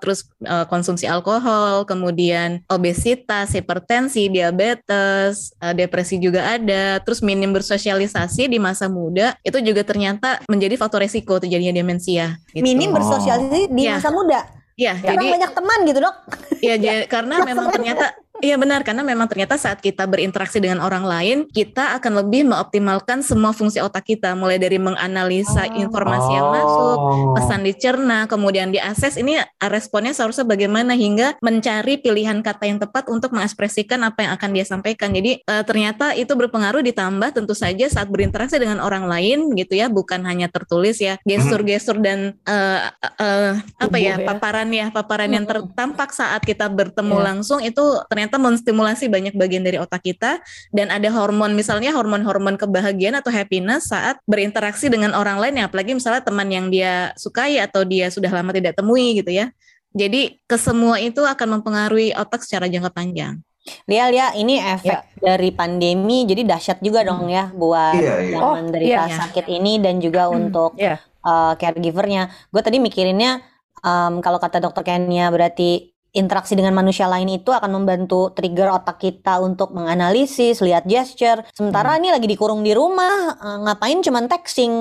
terus 0.00 0.26
uh, 0.42 0.64
konsumsi 0.66 1.04
alkohol, 1.04 1.84
kemudian 1.84 2.64
obesitas, 2.66 3.52
hipertensi, 3.52 4.32
diabetes, 4.32 5.54
uh, 5.60 5.76
depresi 5.76 6.18
juga 6.18 6.56
ada, 6.56 6.98
terus 7.04 7.20
minim 7.20 7.52
bersosialisasi 7.52 8.50
di 8.50 8.58
masa 8.58 8.90
muda 8.90 9.36
itu 9.44 9.60
juga 9.62 9.86
ternyata 9.86 10.42
menjadi 10.50 10.74
faktor 10.80 11.04
resiko 11.04 11.38
terjadinya 11.38 11.76
demensia. 11.76 12.40
Gitu. 12.50 12.64
Minim 12.64 12.90
bersosialisasi 12.90 13.70
di 13.70 13.82
ya. 13.86 14.00
masa 14.00 14.10
muda. 14.10 14.40
Iya, 14.76 14.92
jadi 15.00 15.40
banyak 15.40 15.52
teman 15.56 15.78
gitu 15.88 15.98
dok. 16.04 16.16
Iya, 16.60 17.08
karena 17.08 17.40
memang 17.48 17.72
ternyata 17.72 18.12
Iya 18.44 18.60
benar. 18.60 18.84
Karena 18.84 19.00
memang 19.00 19.28
ternyata 19.30 19.56
saat 19.56 19.80
kita 19.80 20.04
berinteraksi 20.04 20.60
dengan 20.60 20.84
orang 20.84 21.04
lain 21.08 21.38
kita 21.48 21.96
akan 22.00 22.24
lebih 22.24 22.48
mengoptimalkan 22.48 23.24
semua 23.24 23.56
fungsi 23.56 23.80
otak 23.80 24.04
kita. 24.04 24.36
Mulai 24.36 24.60
dari 24.60 24.76
menganalisa 24.76 25.68
oh. 25.68 25.76
informasi 25.76 26.30
yang 26.36 26.48
masuk, 26.52 26.98
oh. 27.00 27.34
pesan 27.36 27.60
dicerna, 27.64 28.18
kemudian 28.28 28.68
diakses. 28.72 29.16
Ini 29.16 29.40
responnya 29.68 30.12
seharusnya 30.12 30.44
bagaimana 30.44 30.92
hingga 30.92 31.40
mencari 31.40 32.00
pilihan 32.00 32.44
kata 32.44 32.64
yang 32.68 32.78
tepat 32.80 33.08
untuk 33.08 33.32
mengekspresikan 33.32 34.04
apa 34.04 34.28
yang 34.28 34.32
akan 34.36 34.50
dia 34.52 34.64
sampaikan. 34.68 35.16
Jadi 35.16 35.40
uh, 35.48 35.64
ternyata 35.64 36.12
itu 36.12 36.32
berpengaruh 36.36 36.84
ditambah 36.84 37.32
tentu 37.32 37.56
saja 37.56 37.88
saat 37.88 38.12
berinteraksi 38.12 38.60
dengan 38.60 38.84
orang 38.84 39.08
lain 39.08 39.56
gitu 39.56 39.78
ya. 39.80 39.88
Bukan 39.88 40.24
hanya 40.28 40.52
tertulis 40.52 41.00
ya. 41.00 41.16
Gestur-gestur 41.24 42.04
dan 42.04 42.36
uh, 42.44 42.92
uh, 43.16 43.52
apa 43.80 43.96
ya, 43.96 44.20
ya. 44.20 44.26
paparan 44.28 44.68
ya. 44.68 44.92
Paparan 44.92 45.30
yang 45.32 45.48
tertampak 45.48 46.12
saat 46.12 46.44
kita 46.44 46.68
bertemu 46.68 47.16
yeah. 47.16 47.26
langsung 47.32 47.60
itu 47.64 47.84
ternyata 48.12 48.25
ternyata 48.26 48.42
menstimulasi 48.42 49.06
banyak 49.06 49.38
bagian 49.38 49.62
dari 49.62 49.78
otak 49.78 50.02
kita 50.02 50.42
dan 50.74 50.90
ada 50.90 51.06
hormon 51.14 51.54
misalnya 51.54 51.94
hormon-hormon 51.94 52.58
kebahagiaan 52.58 53.14
atau 53.22 53.30
happiness 53.30 53.94
saat 53.94 54.18
berinteraksi 54.26 54.90
dengan 54.90 55.14
orang 55.14 55.38
lain 55.38 55.62
ya 55.62 55.70
apalagi 55.70 55.94
misalnya 55.94 56.26
teman 56.26 56.50
yang 56.50 56.66
dia 56.66 57.14
sukai 57.14 57.62
atau 57.62 57.86
dia 57.86 58.10
sudah 58.10 58.34
lama 58.34 58.50
tidak 58.50 58.74
temui 58.74 59.22
gitu 59.22 59.30
ya. 59.30 59.54
Jadi 59.94 60.42
kesemua 60.50 60.98
itu 60.98 61.22
akan 61.22 61.62
mempengaruhi 61.62 62.18
otak 62.18 62.42
secara 62.42 62.66
jangka 62.66 62.90
panjang. 62.90 63.38
Lia, 63.86 64.10
Lia, 64.10 64.26
ini 64.34 64.58
efek 64.58 64.90
ya. 64.90 65.22
dari 65.22 65.54
pandemi, 65.54 66.26
jadi 66.26 66.42
dahsyat 66.42 66.82
juga 66.82 67.02
dong 67.06 67.30
ya 67.30 67.50
buat 67.54 67.98
iya, 67.98 68.14
iya. 68.22 68.30
yang 68.36 68.42
oh, 68.42 68.54
menderita 68.58 69.02
iya. 69.08 69.16
sakit 69.24 69.46
ini 69.50 69.78
dan 69.82 70.02
juga 70.02 70.28
hmm, 70.28 70.36
untuk 70.36 70.74
yeah. 70.76 70.98
uh, 71.22 71.54
caregivernya. 71.56 72.28
Gue 72.50 72.62
tadi 72.62 72.78
mikirinnya 72.78 73.40
um, 73.82 74.20
kalau 74.20 74.36
kata 74.38 74.60
dokter 74.62 74.84
Kenya 74.84 75.32
berarti 75.32 75.95
interaksi 76.16 76.56
dengan 76.56 76.72
manusia 76.72 77.04
lain 77.04 77.28
itu 77.28 77.52
akan 77.52 77.68
membantu 77.68 78.32
trigger 78.32 78.72
otak 78.72 78.96
kita 78.96 79.36
untuk 79.44 79.76
menganalisis, 79.76 80.64
lihat 80.64 80.88
gesture. 80.88 81.44
Sementara 81.52 81.94
hmm. 81.94 82.00
ini 82.00 82.08
lagi 82.16 82.26
dikurung 82.26 82.64
di 82.64 82.72
rumah, 82.72 83.36
eh, 83.36 83.58
ngapain 83.68 84.00
cuman 84.00 84.24
texting, 84.24 84.72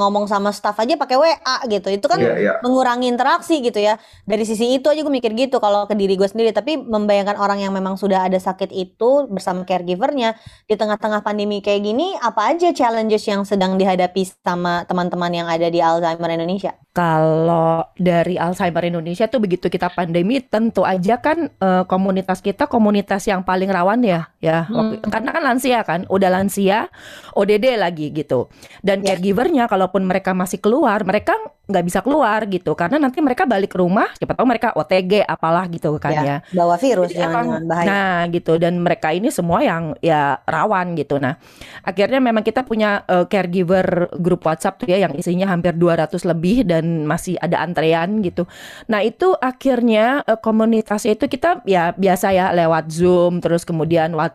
ngomong 0.00 0.24
sama 0.24 0.50
staff 0.56 0.80
aja 0.80 0.96
pakai 0.96 1.20
WA 1.20 1.56
gitu. 1.68 1.92
Itu 1.92 2.08
kan 2.08 2.16
yeah, 2.16 2.56
yeah. 2.56 2.56
mengurangi 2.64 3.12
interaksi 3.12 3.60
gitu 3.60 3.76
ya. 3.76 4.00
Dari 4.24 4.48
sisi 4.48 4.72
itu 4.72 4.88
aja 4.88 5.04
gue 5.04 5.12
mikir 5.12 5.36
gitu 5.36 5.60
kalau 5.60 5.84
ke 5.84 5.92
diri 5.92 6.16
gue 6.16 6.26
sendiri. 6.26 6.56
Tapi 6.56 6.80
membayangkan 6.80 7.36
orang 7.36 7.60
yang 7.60 7.76
memang 7.76 8.00
sudah 8.00 8.24
ada 8.24 8.40
sakit 8.40 8.72
itu 8.72 9.28
bersama 9.28 9.68
caregivernya 9.68 10.40
di 10.64 10.74
tengah-tengah 10.80 11.20
pandemi 11.20 11.60
kayak 11.60 11.84
gini, 11.84 12.16
apa 12.16 12.56
aja 12.56 12.72
challenges 12.72 13.28
yang 13.28 13.44
sedang 13.44 13.76
dihadapi 13.76 14.24
sama 14.40 14.88
teman-teman 14.88 15.44
yang 15.44 15.46
ada 15.46 15.68
di 15.68 15.84
Alzheimer 15.84 16.32
Indonesia? 16.32 16.72
Kalau 16.90 17.86
dari 17.94 18.34
Alzheimer 18.40 18.82
Indonesia 18.88 19.28
tuh 19.30 19.38
begitu 19.38 19.70
kita 19.70 19.92
pandemi 19.92 20.40
tentu 20.42 20.69
aja 20.86 21.18
kan 21.18 21.50
uh, 21.58 21.84
komunitas 21.84 22.40
kita 22.40 22.70
komunitas 22.70 23.26
yang 23.26 23.42
paling 23.42 23.68
rawan 23.68 24.00
ya 24.06 24.30
ya 24.40 24.64
hmm. 24.64 25.04
karena 25.12 25.30
kan 25.36 25.42
lansia 25.44 25.78
kan 25.84 26.00
udah 26.08 26.32
lansia 26.32 26.88
ODD 27.36 27.76
lagi 27.76 28.08
gitu. 28.08 28.48
Dan 28.80 29.04
yeah. 29.04 29.12
caregivernya 29.12 29.68
kalaupun 29.68 30.08
mereka 30.08 30.32
masih 30.32 30.56
keluar 30.64 31.04
mereka 31.04 31.36
nggak 31.68 31.84
bisa 31.86 32.00
keluar 32.00 32.48
gitu. 32.48 32.72
Karena 32.72 32.96
nanti 32.96 33.20
mereka 33.20 33.44
balik 33.44 33.76
ke 33.76 33.78
rumah 33.78 34.08
siapa 34.16 34.32
tahu 34.32 34.48
mereka 34.48 34.72
OTG 34.72 35.28
apalah 35.28 35.68
gitu 35.68 35.92
kan 36.00 36.16
ya, 36.16 36.22
ya. 36.24 36.36
bawa 36.56 36.80
virus 36.80 37.12
jangan 37.12 37.68
bahaya. 37.68 37.86
Nah 37.86 38.18
gitu. 38.32 38.56
Dan 38.56 38.80
mereka 38.80 39.12
ini 39.12 39.28
semua 39.28 39.60
yang 39.60 39.92
ya 40.00 40.40
rawan 40.48 40.96
gitu. 40.96 41.20
Nah 41.20 41.36
akhirnya 41.84 42.18
memang 42.18 42.40
kita 42.40 42.64
punya 42.64 43.04
uh, 43.06 43.28
caregiver 43.28 44.08
grup 44.16 44.40
WhatsApp 44.48 44.80
tuh 44.80 44.88
ya 44.88 45.04
yang 45.04 45.12
isinya 45.20 45.52
hampir 45.52 45.76
200 45.76 46.16
lebih 46.24 46.64
dan 46.64 47.04
masih 47.04 47.36
ada 47.44 47.60
antrean 47.60 48.24
gitu. 48.24 48.48
Nah 48.88 49.04
itu 49.04 49.36
akhirnya 49.36 50.24
uh, 50.24 50.40
komunitasnya 50.40 51.12
itu 51.12 51.28
kita 51.28 51.60
ya 51.68 51.92
biasa 51.92 52.32
ya 52.32 52.56
lewat 52.56 52.88
Zoom 52.88 53.44
terus 53.44 53.68
kemudian 53.68 54.16
WhatsApp 54.16 54.29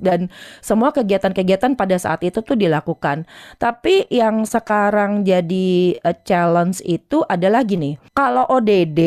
dan 0.00 0.30
semua 0.62 0.94
kegiatan-kegiatan 0.94 1.74
pada 1.74 1.96
saat 1.98 2.22
itu 2.22 2.40
tuh 2.40 2.56
dilakukan 2.56 3.26
tapi 3.58 4.06
yang 4.12 4.44
sekarang 4.46 5.26
jadi 5.26 5.98
uh, 6.04 6.16
challenge 6.22 6.80
itu 6.84 7.22
adalah 7.26 7.66
gini. 7.66 7.96
Kalau 8.14 8.46
ODD 8.46 9.00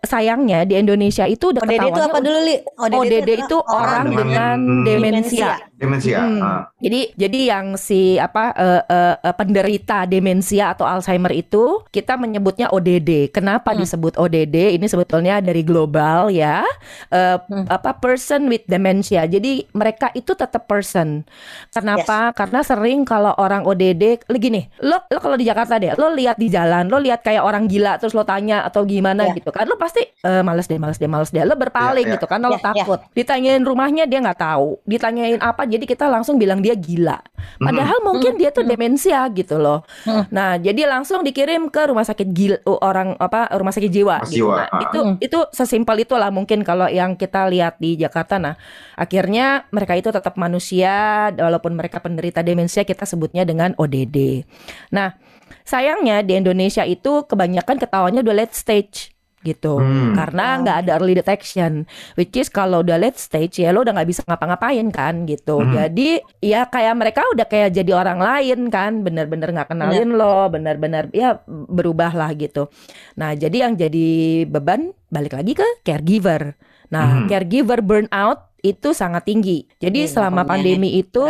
sayangnya 0.00 0.64
di 0.64 0.78
Indonesia 0.78 1.28
itu 1.28 1.52
udah 1.52 1.62
ODD 1.64 1.84
itu 1.90 2.02
apa 2.02 2.18
dulu, 2.20 2.38
Li? 2.44 2.56
ODD, 2.78 2.94
ODD 2.94 3.30
itu, 3.30 3.44
itu 3.44 3.56
orang 3.68 4.06
dengan, 4.10 4.24
dengan 4.24 4.56
demensia. 4.86 5.50
Demensia. 5.60 5.73
Hmm. 5.78 6.40
Uh. 6.40 6.62
Jadi 6.78 7.00
jadi 7.18 7.40
yang 7.50 7.66
si 7.74 8.16
apa 8.16 8.54
uh, 8.54 8.82
uh, 8.86 9.34
penderita 9.34 10.06
demensia 10.06 10.70
atau 10.72 10.86
Alzheimer 10.86 11.34
itu 11.34 11.82
kita 11.90 12.14
menyebutnya 12.14 12.70
ODD. 12.70 13.34
Kenapa 13.34 13.74
hmm. 13.74 13.78
disebut 13.82 14.14
ODD? 14.16 14.78
Ini 14.78 14.86
sebetulnya 14.86 15.42
dari 15.42 15.66
global 15.66 16.30
ya. 16.30 16.62
Uh, 17.10 17.38
hmm. 17.50 17.66
apa 17.68 17.98
person 17.98 18.46
with 18.46 18.64
dementia. 18.70 19.26
Jadi 19.26 19.66
mereka 19.74 20.14
itu 20.14 20.32
tetap 20.32 20.70
person. 20.70 21.26
Kenapa? 21.74 22.30
Yes. 22.30 22.36
Karena 22.38 22.60
sering 22.62 23.02
kalau 23.02 23.34
orang 23.36 23.66
ODD 23.66 24.24
gini, 24.38 24.66
lo 24.82 25.02
lo 25.10 25.18
kalau 25.18 25.34
di 25.38 25.46
Jakarta 25.46 25.78
deh, 25.78 25.94
lo 25.98 26.10
lihat 26.14 26.38
di 26.38 26.48
jalan, 26.50 26.86
lo 26.86 26.98
lihat 27.02 27.24
kayak 27.24 27.42
orang 27.42 27.66
gila 27.66 27.96
terus 27.98 28.12
lo 28.12 28.22
tanya 28.22 28.62
atau 28.68 28.84
gimana 28.84 29.28
yeah. 29.28 29.36
gitu 29.36 29.50
kan 29.52 29.64
lo 29.64 29.76
pasti 29.80 30.04
e, 30.04 30.30
males 30.44 30.68
deh 30.68 30.78
males 30.80 31.00
deh 31.00 31.08
males 31.10 31.30
deh 31.32 31.44
lo 31.44 31.56
berpaling 31.56 32.04
yeah, 32.04 32.16
yeah. 32.16 32.20
gitu 32.20 32.26
kan 32.28 32.38
lo 32.40 32.56
yeah, 32.56 32.62
takut 32.62 33.00
yeah. 33.00 33.14
ditanyain 33.16 33.62
rumahnya 33.64 34.04
dia 34.04 34.20
nggak 34.20 34.40
tahu 34.40 34.80
ditanyain 34.84 35.40
apa 35.40 35.63
apa 35.64 35.72
jadi 35.72 35.84
kita 35.88 36.04
langsung 36.12 36.36
bilang 36.36 36.60
dia 36.60 36.76
gila. 36.76 37.24
Padahal 37.56 38.04
mungkin 38.04 38.36
dia 38.36 38.52
tuh 38.52 38.68
demensia 38.68 39.24
gitu 39.32 39.56
loh. 39.56 39.80
Nah, 40.28 40.60
jadi 40.60 40.84
langsung 40.84 41.24
dikirim 41.24 41.72
ke 41.72 41.88
rumah 41.88 42.04
sakit 42.04 42.28
gila 42.28 42.60
orang 42.84 43.16
apa 43.16 43.48
rumah 43.56 43.72
sakit 43.72 43.88
jiwa 43.88 44.20
Mas 44.20 44.28
gitu. 44.28 44.44
jiwa, 44.44 44.54
Nah, 44.60 44.68
ah. 44.68 44.80
itu 44.84 44.98
Hmm. 45.00 45.16
itu 45.24 45.38
sesimpel 45.56 46.04
itulah 46.04 46.28
mungkin 46.28 46.60
kalau 46.60 46.84
yang 46.92 47.16
kita 47.16 47.48
lihat 47.48 47.80
di 47.80 47.96
Jakarta. 47.96 48.36
Nah, 48.36 48.60
akhirnya 48.92 49.64
mereka 49.72 49.96
itu 49.96 50.12
tetap 50.12 50.36
manusia 50.36 51.32
walaupun 51.32 51.72
mereka 51.72 52.04
penderita 52.04 52.44
demensia 52.44 52.84
kita 52.84 53.08
sebutnya 53.08 53.48
dengan 53.48 53.72
ODD. 53.80 54.44
Nah, 54.92 55.16
sayangnya 55.64 56.20
di 56.20 56.36
Indonesia 56.36 56.84
itu 56.84 57.24
kebanyakan 57.24 57.80
ketawanya 57.80 58.20
udah 58.20 58.36
late 58.36 58.52
stage 58.52 59.13
gitu 59.44 59.76
Hmm. 59.76 60.16
karena 60.16 60.58
nggak 60.58 60.76
ada 60.80 60.90
early 60.96 61.12
detection 61.12 61.84
which 62.16 62.32
is 62.34 62.48
kalau 62.48 62.80
udah 62.80 62.96
late 62.96 63.14
stage 63.14 63.60
ya 63.60 63.70
lo 63.70 63.84
udah 63.84 63.92
nggak 63.92 64.08
bisa 64.08 64.24
ngapa-ngapain 64.24 64.88
kan 64.88 65.24
gitu 65.24 65.60
Hmm. 65.60 65.70
jadi 65.70 66.08
ya 66.40 66.64
kayak 66.64 66.94
mereka 66.96 67.20
udah 67.28 67.44
kayak 67.44 67.70
jadi 67.70 67.92
orang 67.92 68.18
lain 68.18 68.68
kan 68.68 69.04
bener-bener 69.04 69.52
nggak 69.52 69.68
kenalin 69.68 70.16
lo 70.16 70.48
bener-bener 70.48 71.12
ya 71.12 71.38
berubah 71.46 72.10
lah 72.10 72.32
gitu 72.32 72.72
nah 73.14 73.30
jadi 73.30 73.68
yang 73.68 73.76
jadi 73.76 74.08
beban 74.46 74.90
balik 75.06 75.36
lagi 75.36 75.52
ke 75.52 75.66
caregiver 75.82 76.56
nah 76.88 77.20
Hmm. 77.20 77.28
caregiver 77.28 77.80
burnout 77.80 78.53
itu 78.64 78.96
sangat 78.96 79.28
tinggi 79.28 79.68
jadi 79.76 80.00
Iya, 80.00 80.10
selama 80.10 80.42
pandemi 80.42 80.96
itu. 80.96 81.22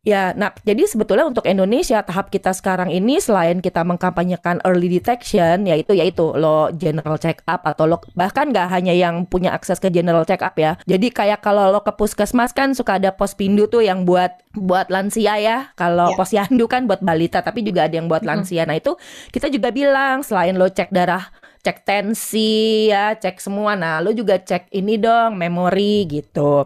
Ya, 0.00 0.30
nah 0.32 0.54
jadi 0.62 0.86
sebetulnya 0.86 1.26
untuk 1.26 1.42
Indonesia 1.44 1.98
tahap 2.00 2.30
kita 2.30 2.54
sekarang 2.54 2.88
ini 2.88 3.18
selain 3.18 3.58
kita 3.58 3.82
mengkampanyekan 3.82 4.62
early 4.62 4.86
detection 4.88 5.66
yaitu 5.66 5.92
yaitu 5.92 6.22
lo 6.32 6.70
general 6.72 7.18
check 7.18 7.42
up 7.44 7.66
atau 7.66 7.84
lo 7.84 7.98
bahkan 8.14 8.48
nggak 8.48 8.70
hanya 8.70 8.94
yang 8.94 9.26
punya 9.26 9.50
akses 9.50 9.76
ke 9.76 9.90
general 9.90 10.22
check 10.22 10.38
up 10.40 10.54
ya. 10.54 10.78
Jadi 10.86 11.10
kayak 11.10 11.42
kalau 11.42 11.68
lo 11.68 11.82
ke 11.82 11.90
puskesmas 11.90 12.54
kan 12.54 12.72
suka 12.72 12.96
ada 12.96 13.10
pos 13.10 13.34
pindu 13.34 13.66
tuh 13.66 13.82
yang 13.82 14.06
buat 14.06 14.38
buat 14.54 14.86
lansia 14.88 15.34
ya. 15.36 15.58
Kalau 15.74 16.14
Ya. 16.14 16.16
posyandu 16.16 16.70
kan 16.70 16.86
buat 16.86 17.02
balita 17.02 17.42
tapi 17.42 17.60
juga 17.60 17.84
ada 17.84 17.94
yang 17.94 18.06
buat 18.06 18.22
lansia. 18.22 18.62
Nah 18.62 18.78
itu 18.78 18.94
kita 19.28 19.48
juga 19.48 19.68
bilang 19.68 20.22
selain 20.22 20.54
lo 20.54 20.70
cek 20.70 20.94
darah 20.94 21.26
cek 21.62 21.84
tensi 21.84 22.88
ya, 22.90 23.14
cek 23.18 23.42
semua. 23.42 23.74
Nah, 23.74 23.98
lo 24.00 24.14
juga 24.14 24.38
cek 24.38 24.70
ini 24.74 24.96
dong, 24.96 25.36
memori 25.36 26.06
gitu. 26.08 26.64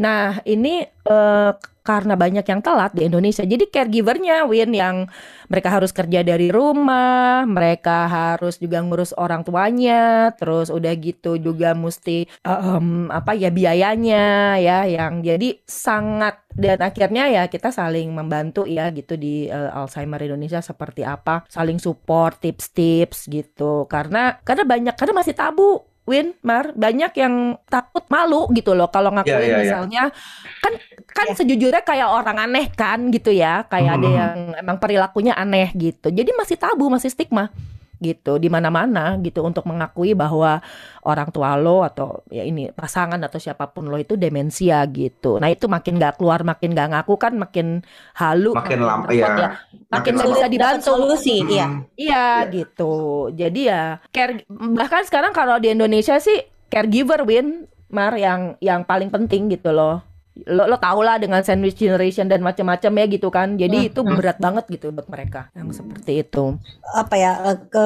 Nah, 0.00 0.40
ini 0.48 0.82
eh, 0.88 1.52
karena 1.80 2.14
banyak 2.14 2.44
yang 2.44 2.60
telat 2.60 2.92
di 2.92 3.08
Indonesia. 3.08 3.42
Jadi 3.42 3.66
caregivernya 3.72 4.44
Win 4.46 4.70
yang 4.76 5.08
mereka 5.50 5.74
harus 5.74 5.90
kerja 5.90 6.22
dari 6.22 6.52
rumah, 6.52 7.42
mereka 7.48 8.06
harus 8.06 8.60
juga 8.60 8.84
ngurus 8.84 9.16
orang 9.16 9.42
tuanya, 9.42 10.30
terus 10.36 10.68
udah 10.70 10.92
gitu 11.00 11.40
juga 11.40 11.74
mesti 11.74 12.28
em, 12.46 13.10
apa 13.10 13.32
ya 13.34 13.50
biayanya 13.50 14.60
ya 14.60 14.86
yang 14.86 15.24
jadi 15.24 15.58
sangat 15.66 16.38
dan 16.54 16.78
akhirnya 16.84 17.26
ya 17.32 17.42
kita 17.50 17.72
saling 17.74 18.12
membantu 18.14 18.68
ya 18.68 18.92
gitu 18.94 19.16
di 19.18 19.48
eh, 19.50 19.70
Alzheimer 19.74 20.20
Indonesia 20.22 20.62
seperti 20.62 21.02
apa, 21.02 21.42
saling 21.50 21.82
support 21.82 22.38
tips-tips 22.38 23.26
gitu. 23.26 23.88
Karena 23.90 24.38
karena 24.46 24.62
banyak 24.68 24.94
karena 24.94 25.14
masih 25.16 25.34
tabu 25.34 25.89
Win, 26.10 26.34
Mar, 26.42 26.74
banyak 26.74 27.14
yang 27.14 27.34
takut 27.70 28.02
malu 28.10 28.50
gitu 28.50 28.74
loh 28.74 28.90
kalau 28.90 29.14
ngakuin 29.14 29.30
Iya, 29.30 29.38
iya, 29.38 29.54
iya. 29.54 29.62
misalnya 29.62 30.02
kan 30.58 30.72
kan 31.06 31.26
Iya. 31.30 31.36
sejujurnya 31.38 31.82
kayak 31.86 32.08
orang 32.10 32.38
aneh 32.42 32.66
kan 32.74 32.98
gitu 33.08 33.30
ya, 33.30 33.62
kayak 33.64 34.02
ada 34.02 34.08
Hmm. 34.10 34.18
yang 34.18 34.34
emang 34.58 34.76
perilakunya 34.76 35.32
aneh 35.32 35.70
gitu. 35.72 36.10
Jadi 36.10 36.34
masih 36.34 36.58
tabu, 36.58 36.90
masih 36.90 37.08
stigma 37.08 37.54
gitu 38.00 38.40
di 38.40 38.48
mana-mana 38.48 39.20
gitu 39.20 39.44
untuk 39.44 39.68
mengakui 39.68 40.16
bahwa 40.16 40.58
orang 41.04 41.28
tua 41.28 41.54
lo 41.60 41.84
atau 41.84 42.24
ya 42.32 42.42
ini 42.42 42.72
pasangan 42.72 43.20
atau 43.20 43.36
siapa 43.36 43.68
pun 43.68 43.86
lo 43.92 44.00
itu 44.00 44.16
demensia 44.16 44.80
gitu. 44.88 45.36
Nah 45.36 45.52
itu 45.52 45.68
makin 45.68 46.00
nggak 46.00 46.16
keluar, 46.16 46.40
makin 46.42 46.72
nggak 46.72 46.88
ngaku 46.96 47.14
kan 47.20 47.32
makin 47.36 47.84
halu, 48.16 48.56
Makin 48.56 48.80
lama 48.80 49.04
repot 49.04 49.32
ya. 49.36 49.48
makin 49.92 50.12
nggak 50.16 50.28
bisa 50.32 50.46
dibantu. 50.48 50.84
solusi, 50.96 51.44
iya. 51.46 51.66
Hmm. 51.68 51.80
Iya 51.94 52.26
gitu. 52.50 52.94
Jadi 53.32 53.60
ya 53.68 54.00
care 54.10 54.42
bahkan 54.48 55.04
sekarang 55.04 55.36
kalau 55.36 55.60
di 55.60 55.70
Indonesia 55.70 56.16
sih 56.18 56.40
caregiver 56.72 57.22
win 57.28 57.68
Mar 57.90 58.14
yang 58.14 58.54
yang 58.62 58.86
paling 58.86 59.10
penting 59.10 59.50
gitu 59.50 59.74
loh. 59.74 60.09
Lo 60.48 60.64
lo 60.70 60.76
tau 60.80 61.00
lah 61.06 61.16
dengan 61.22 61.40
sandwich 61.46 61.76
generation 61.80 62.26
dan 62.32 62.40
macam-macam 62.46 62.92
ya 63.00 63.04
gitu 63.14 63.28
kan. 63.36 63.48
Jadi 63.62 63.76
Hmm, 63.76 63.84
itu 63.92 64.00
berat 64.06 64.36
banget 64.40 64.64
gitu 64.74 64.92
buat 64.96 65.08
mereka 65.10 65.50
yang 65.58 65.68
seperti 65.74 66.12
itu. 66.24 66.60
Apa 67.00 67.14
ya 67.22 67.30
eh, 67.48 67.56
ke 67.72 67.80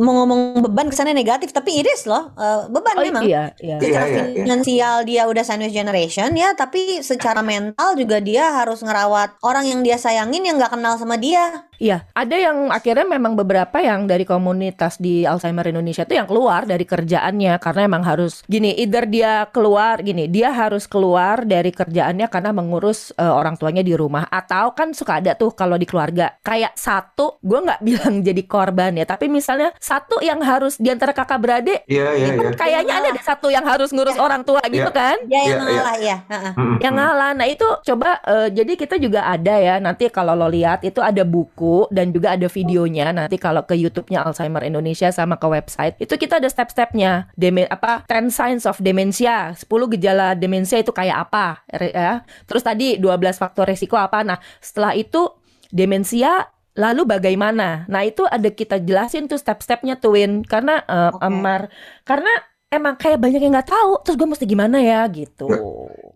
mau 0.00 0.14
ngomong 0.18 0.64
beban 0.64 0.88
kesannya 0.88 1.12
negatif 1.12 1.52
tapi 1.52 1.76
iris 1.78 2.08
loh 2.08 2.32
Eh, 2.34 2.62
beban 2.68 2.96
Oh 2.96 3.04
memang. 3.04 3.22
iya, 3.22 3.52
iya. 3.60 3.76
Iya, 3.76 3.84
Secara 3.84 4.06
iya, 4.08 4.24
iya. 4.26 4.44
finansial 4.44 4.94
dia 5.04 5.22
udah 5.24 5.44
sandwich 5.44 5.72
generation 5.72 6.32
ya, 6.32 6.52
tapi 6.54 7.00
secara 7.00 7.40
mental 7.40 7.94
juga 7.94 8.18
dia 8.18 8.56
harus 8.56 8.80
ngerawat 8.80 9.36
orang 9.40 9.64
yang 9.66 9.80
dia 9.80 9.96
sayangin 9.96 10.40
yang 10.42 10.56
nggak 10.56 10.72
kenal 10.72 10.96
sama 10.96 11.16
dia. 11.16 11.68
Iya, 11.76 12.04
ada 12.12 12.36
yang 12.36 12.68
akhirnya 12.68 13.08
memang 13.08 13.32
beberapa 13.34 13.80
yang 13.80 14.04
dari 14.04 14.24
komunitas 14.24 14.96
di 14.96 15.24
Alzheimer 15.24 15.64
Indonesia 15.64 16.04
itu 16.04 16.12
yang 16.12 16.28
keluar 16.28 16.64
dari 16.64 16.84
kerjaannya 16.84 17.56
karena 17.56 17.80
emang 17.88 18.04
harus 18.04 18.44
gini, 18.44 18.76
either 18.76 19.08
dia 19.08 19.48
keluar 19.48 20.00
gini, 20.00 20.28
dia 20.28 20.52
harus 20.52 20.84
keluar 20.84 21.44
dari 21.44 21.72
kerjaannya 21.72 22.28
karena 22.28 22.52
mengurus 22.52 23.16
eh, 23.16 23.24
orang 23.24 23.56
tuanya 23.56 23.80
di 23.80 23.96
rumah 23.96 24.28
atau 24.28 24.76
kan 24.76 24.92
suka 24.92 25.24
ada 25.24 25.32
tuh 25.32 25.56
kalau 25.56 25.76
di 25.76 25.88
keluarga 25.88 26.36
kayak 26.44 26.76
satu, 26.76 27.40
gue 27.40 27.58
nggak 27.58 27.80
bilang 27.88 28.20
jadi 28.20 28.42
korban 28.44 28.92
ya, 28.94 29.08
tapi 29.08 29.32
misalnya 29.32 29.72
satu 29.90 30.22
yang 30.22 30.38
harus 30.38 30.78
di 30.78 30.86
antara 30.86 31.10
kakak 31.10 31.42
beradik 31.42 31.82
Iya, 31.90 32.14
iya, 32.14 32.26
kan 32.38 32.46
iya. 32.46 32.50
kayaknya 32.54 32.94
ada 33.02 33.08
deh 33.10 33.24
satu 33.26 33.50
yang 33.50 33.66
harus 33.66 33.90
ngurus 33.90 34.14
orang 34.16 34.46
tua 34.46 34.62
gitu 34.70 34.86
Iya. 34.86 34.94
kan? 34.94 35.16
Dia 35.26 35.34
yang 35.34 35.42
Iya, 35.42 35.50
iya. 35.50 35.58
ngalah 35.66 35.96
ya. 35.98 36.16
Heeh. 36.30 36.52
Hmm, 36.54 36.76
yang 36.78 36.94
ngalah. 36.94 37.30
Nah 37.34 37.46
itu 37.50 37.66
coba 37.82 38.22
eh, 38.22 38.48
jadi 38.54 38.72
kita 38.78 38.96
juga 38.96 39.26
ada 39.26 39.54
ya 39.58 39.82
nanti 39.82 40.06
kalau 40.06 40.38
lo 40.38 40.46
lihat 40.46 40.86
itu 40.86 41.02
ada 41.02 41.26
buku 41.26 41.90
dan 41.90 42.14
juga 42.14 42.38
ada 42.38 42.46
videonya 42.46 43.10
nanti 43.10 43.34
kalau 43.34 43.66
ke 43.66 43.74
YouTube-nya 43.74 44.22
Alzheimer 44.22 44.62
Indonesia 44.62 45.10
sama 45.10 45.34
ke 45.34 45.46
website 45.48 45.98
itu 45.98 46.14
kita 46.14 46.38
ada 46.38 46.46
step-stepnya 46.46 47.32
Deme 47.34 47.66
apa 47.66 48.06
10 48.06 48.30
signs 48.30 48.64
of 48.68 48.78
dementia 48.78 49.56
10 49.56 49.66
gejala 49.96 50.36
demensia 50.36 50.78
itu 50.78 50.92
kayak 50.92 51.26
apa 51.26 51.64
ya 51.80 52.22
terus 52.44 52.60
tadi 52.60 53.00
12 53.00 53.40
faktor 53.40 53.66
resiko 53.66 53.96
apa 53.96 54.20
nah 54.22 54.38
setelah 54.60 54.92
itu 54.94 55.32
demensia 55.70 56.46
Lalu 56.80 57.04
bagaimana? 57.04 57.84
Nah 57.92 58.00
itu 58.08 58.24
ada 58.24 58.48
kita 58.48 58.80
jelasin 58.80 59.28
tuh 59.28 59.36
step-stepnya 59.36 60.00
tuh 60.00 60.16
Win 60.16 60.40
Karena 60.48 60.80
eh, 60.80 61.12
Oke. 61.12 61.20
Amar 61.20 61.68
Karena 62.08 62.32
emang 62.72 62.96
kayak 62.96 63.20
banyak 63.20 63.40
yang 63.44 63.52
nggak 63.52 63.68
tahu 63.68 64.00
Terus 64.00 64.16
gue 64.16 64.28
mesti 64.32 64.44
gimana 64.48 64.80
ya 64.80 65.04
gitu 65.12 65.44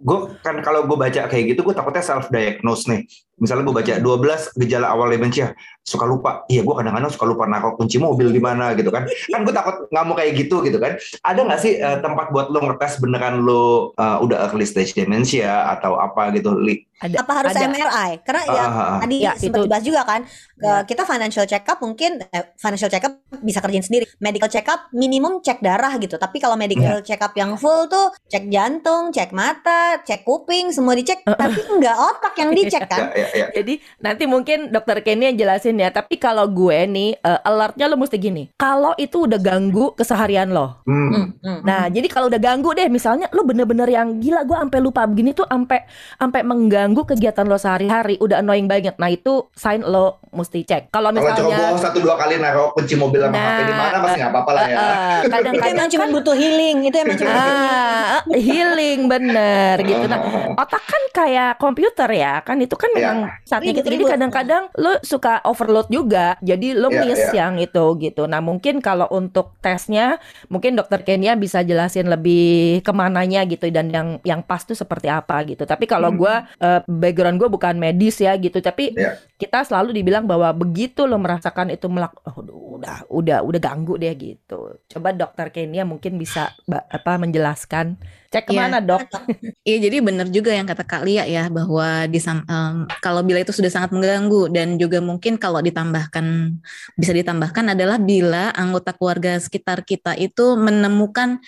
gue 0.04 0.18
kan 0.44 0.60
kalau 0.60 0.84
gue 0.84 0.96
baca 1.00 1.24
kayak 1.24 1.56
gitu 1.56 1.64
gue 1.64 1.72
takutnya 1.72 2.04
self 2.04 2.28
diagnose 2.28 2.84
nih 2.92 3.08
misalnya 3.36 3.64
gue 3.66 3.74
baca 3.74 3.94
12 3.98 4.60
gejala 4.60 4.86
awal 4.90 5.10
demensia 5.10 5.52
suka 5.84 6.08
lupa. 6.08 6.48
Iya 6.48 6.64
gue 6.64 6.74
kadang-kadang 6.74 7.12
suka 7.12 7.26
lupa 7.28 7.44
naruh 7.44 7.76
kunci 7.76 8.00
mobil 8.00 8.32
di 8.32 8.40
mana 8.40 8.72
gitu 8.72 8.88
kan. 8.88 9.04
Kan 9.04 9.44
gue 9.44 9.52
takut 9.52 9.84
nggak 9.92 10.04
mau 10.08 10.16
kayak 10.16 10.32
gitu 10.38 10.64
gitu 10.64 10.78
kan. 10.80 10.96
Ada 11.20 11.40
nggak 11.44 11.60
sih 11.60 11.76
eh, 11.76 11.98
tempat 12.00 12.32
buat 12.32 12.48
lo 12.48 12.64
ngetes 12.64 12.98
beneran 13.04 13.44
lo 13.44 13.92
eh, 13.94 14.16
udah 14.24 14.48
early 14.48 14.64
stage 14.64 14.96
demensia 14.96 15.68
atau 15.76 16.00
apa 16.00 16.32
gitu 16.32 16.56
li? 16.56 16.84
Ada, 16.94 17.20
Apa 17.20 17.32
harus 17.42 17.52
ada. 17.52 17.68
MRI? 17.68 18.10
Karena 18.24 18.42
ya 18.48 18.64
Ah, 18.64 18.70
ah, 18.70 18.86
ah. 18.96 18.98
tadi 19.04 19.16
Ya, 19.20 19.34
sempat 19.36 19.60
dibahas 19.60 19.84
juga 19.84 20.02
kan 20.06 20.24
ke 20.56 20.64
Ya. 20.64 20.86
kita 20.86 21.02
financial 21.04 21.44
check 21.44 21.66
up 21.66 21.78
mungkin 21.84 22.22
eh, 22.22 22.44
financial 22.56 22.88
check 22.88 23.04
up 23.04 23.12
bisa 23.44 23.60
kerjain 23.60 23.84
sendiri. 23.84 24.08
Medical 24.24 24.48
check 24.48 24.64
up 24.72 24.88
minimum 24.94 25.44
cek 25.44 25.60
darah 25.60 26.00
gitu. 26.00 26.16
Tapi 26.16 26.40
kalau 26.40 26.56
medical 26.56 27.04
check 27.04 27.20
up 27.20 27.36
yang 27.36 27.60
full 27.60 27.90
tuh 27.92 28.08
cek 28.32 28.48
jantung 28.48 29.12
cek 29.12 29.36
mata 29.36 30.00
cek 30.00 30.24
kuping 30.24 30.72
semua 30.72 30.96
dicek. 30.96 31.20
Tapi 31.42 31.60
nggak 31.76 31.96
otak 31.98 32.34
yang 32.40 32.56
dicek 32.56 32.86
ya 32.86 32.88
kan. 32.88 33.04
Ya 33.12 33.20
ya 33.20 33.23
Jadi 33.54 33.74
nanti 34.02 34.24
mungkin 34.26 34.74
dokter 34.74 34.98
Kenny 35.06 35.30
yang 35.30 35.38
jelasin 35.38 35.78
ya. 35.78 35.94
Tapi 35.94 36.18
kalau 36.18 36.50
gue 36.50 36.74
nih 36.90 37.14
eh, 37.14 37.40
alertnya 37.46 37.86
lo 37.86 37.94
mesti 37.94 38.18
gini. 38.18 38.50
Kalau 38.58 38.98
itu 38.98 39.30
udah 39.30 39.38
ganggu 39.38 39.94
keseharian 39.94 40.50
lo. 40.50 40.82
Hmm. 40.82 41.08
Hmm, 41.14 41.26
hmm. 41.38 41.58
Nah, 41.62 41.86
jadi 41.86 42.10
kalau 42.10 42.26
udah 42.26 42.40
ganggu 42.42 42.74
deh, 42.74 42.90
misalnya 42.90 43.30
lo 43.30 43.46
bener-bener 43.46 43.86
yang 43.86 44.18
gila, 44.18 44.42
gue 44.42 44.56
sampai 44.58 44.78
lupa 44.82 45.06
begini 45.06 45.30
tuh, 45.30 45.46
sampai 45.46 45.86
sampai 46.18 46.40
mengganggu 46.42 47.06
kegiatan 47.06 47.46
lo 47.46 47.54
sehari-hari, 47.54 48.18
udah 48.18 48.42
annoying 48.42 48.66
banget. 48.66 48.98
Nah 48.98 49.12
itu 49.12 49.46
sign 49.54 49.86
lo 49.86 50.18
mesti 50.34 50.66
cek. 50.66 50.90
Kalau 50.90 51.04
kalau 51.04 51.20
misalnya 51.20 51.36
ceroboh 51.36 51.76
satu 51.76 51.98
dua 52.00 52.14
kali 52.16 52.34
naruh 52.40 52.72
kunci 52.72 52.96
mobil 52.96 53.20
sama 53.20 53.36
Nah, 53.36 53.44
HP 53.44 53.60
di 53.60 53.74
mana 53.76 53.96
pasti 54.00 54.18
nggak 54.24 54.32
apa-apa 54.32 54.50
lah 54.56 54.64
ya 54.64 54.74
eh, 54.74 54.80
eh, 54.80 55.12
itu 55.20 55.28
kadang-kadang 55.28 55.74
emang 55.76 55.88
cuma 55.92 56.00
kan 56.00 56.10
butuh 56.16 56.34
healing 56.38 56.76
itu 56.88 56.96
emang 56.96 57.18
cuma. 57.20 57.32
Ah, 57.34 58.18
healing 58.32 59.00
bener 59.04 59.76
gitu. 59.84 60.04
Nah, 60.08 60.20
otak 60.64 60.82
kan 60.88 61.02
kayak 61.12 61.52
komputer 61.60 62.10
ya, 62.16 62.32
kan 62.40 62.56
itu 62.56 62.72
kan 62.72 62.88
memang 62.96 63.13
yang 63.14 63.22
saatnya 63.46 63.70
Ribet, 63.70 63.78
gitu. 63.78 63.86
Jadi 63.86 63.98
ribet. 64.02 64.12
kadang-kadang 64.12 64.62
lo 64.74 64.92
suka 65.00 65.38
overload 65.46 65.86
juga. 65.88 66.34
Jadi 66.42 66.74
lo 66.74 66.90
Iya, 66.90 67.00
miss 67.00 67.22
iya. 67.30 67.46
yang 67.46 67.54
itu 67.56 67.84
gitu. 67.98 68.26
Nah 68.26 68.42
mungkin 68.42 68.82
kalau 68.82 69.06
untuk 69.08 69.54
tesnya, 69.58 70.18
mungkin 70.46 70.74
dokter 70.74 71.00
Kenia 71.00 71.34
bisa 71.34 71.62
jelasin 71.62 72.06
lebih 72.06 72.82
ke 72.82 72.92
mananya 72.92 73.46
gitu 73.46 73.70
dan 73.70 73.88
yang 73.88 74.08
yang 74.22 74.42
pas 74.42 74.62
tuh 74.62 74.74
seperti 74.74 75.06
apa 75.06 75.38
gitu. 75.44 75.62
Tapi 75.62 75.86
kalau 75.86 76.10
Hmm. 76.10 76.18
gua 76.18 76.34
eh, 76.56 76.80
background 76.84 77.38
gue 77.38 77.48
bukan 77.48 77.74
medis 77.76 78.18
ya 78.18 78.34
gitu. 78.34 78.58
Tapi 78.58 78.92
Iya. 78.92 79.16
kita 79.36 79.62
selalu 79.62 79.94
dibilang 79.94 80.24
bahwa 80.24 80.50
begitu 80.50 81.04
lo 81.04 81.16
merasakan 81.16 81.70
itu 81.70 81.86
melak, 81.86 82.14
oh, 82.24 82.42
udah 82.74 83.06
udah 83.08 83.38
udah 83.42 83.60
ganggu 83.60 83.94
deh 83.96 84.12
gitu. 84.14 84.78
Coba 84.88 85.12
dokter 85.12 85.48
Kenia 85.48 85.84
mungkin 85.84 86.16
bisa 86.16 86.50
apa 86.68 87.16
menjelaskan. 87.16 87.96
Cek 88.34 88.50
Iya. 88.50 88.50
ke 88.50 88.52
mana 88.58 88.78
dok? 88.82 89.02
Iya, 89.64 89.78
jadi 89.88 89.96
benar 90.02 90.26
juga 90.28 90.50
yang 90.50 90.66
kata 90.66 90.82
Kak 90.84 91.06
Lia 91.06 91.24
ya 91.24 91.46
bahwa 91.48 92.04
di 92.10 92.18
em, 92.18 92.76
kalau 92.98 93.22
bila 93.22 93.38
itu 93.40 93.54
sudah 93.54 93.70
sangat 93.70 93.94
mengganggu 93.94 94.50
dan 94.50 94.74
juga 94.76 94.98
mungkin 94.98 95.38
kalau 95.38 95.62
ditambahkan 95.62 96.58
bisa 96.98 97.12
ditambahkan 97.14 97.72
adalah 97.72 97.96
bila 97.96 98.50
anggota 98.52 98.92
keluarga 98.92 99.38
sekitar 99.38 99.86
kita 99.86 100.18
itu 100.18 100.58
menemukan 100.58 101.38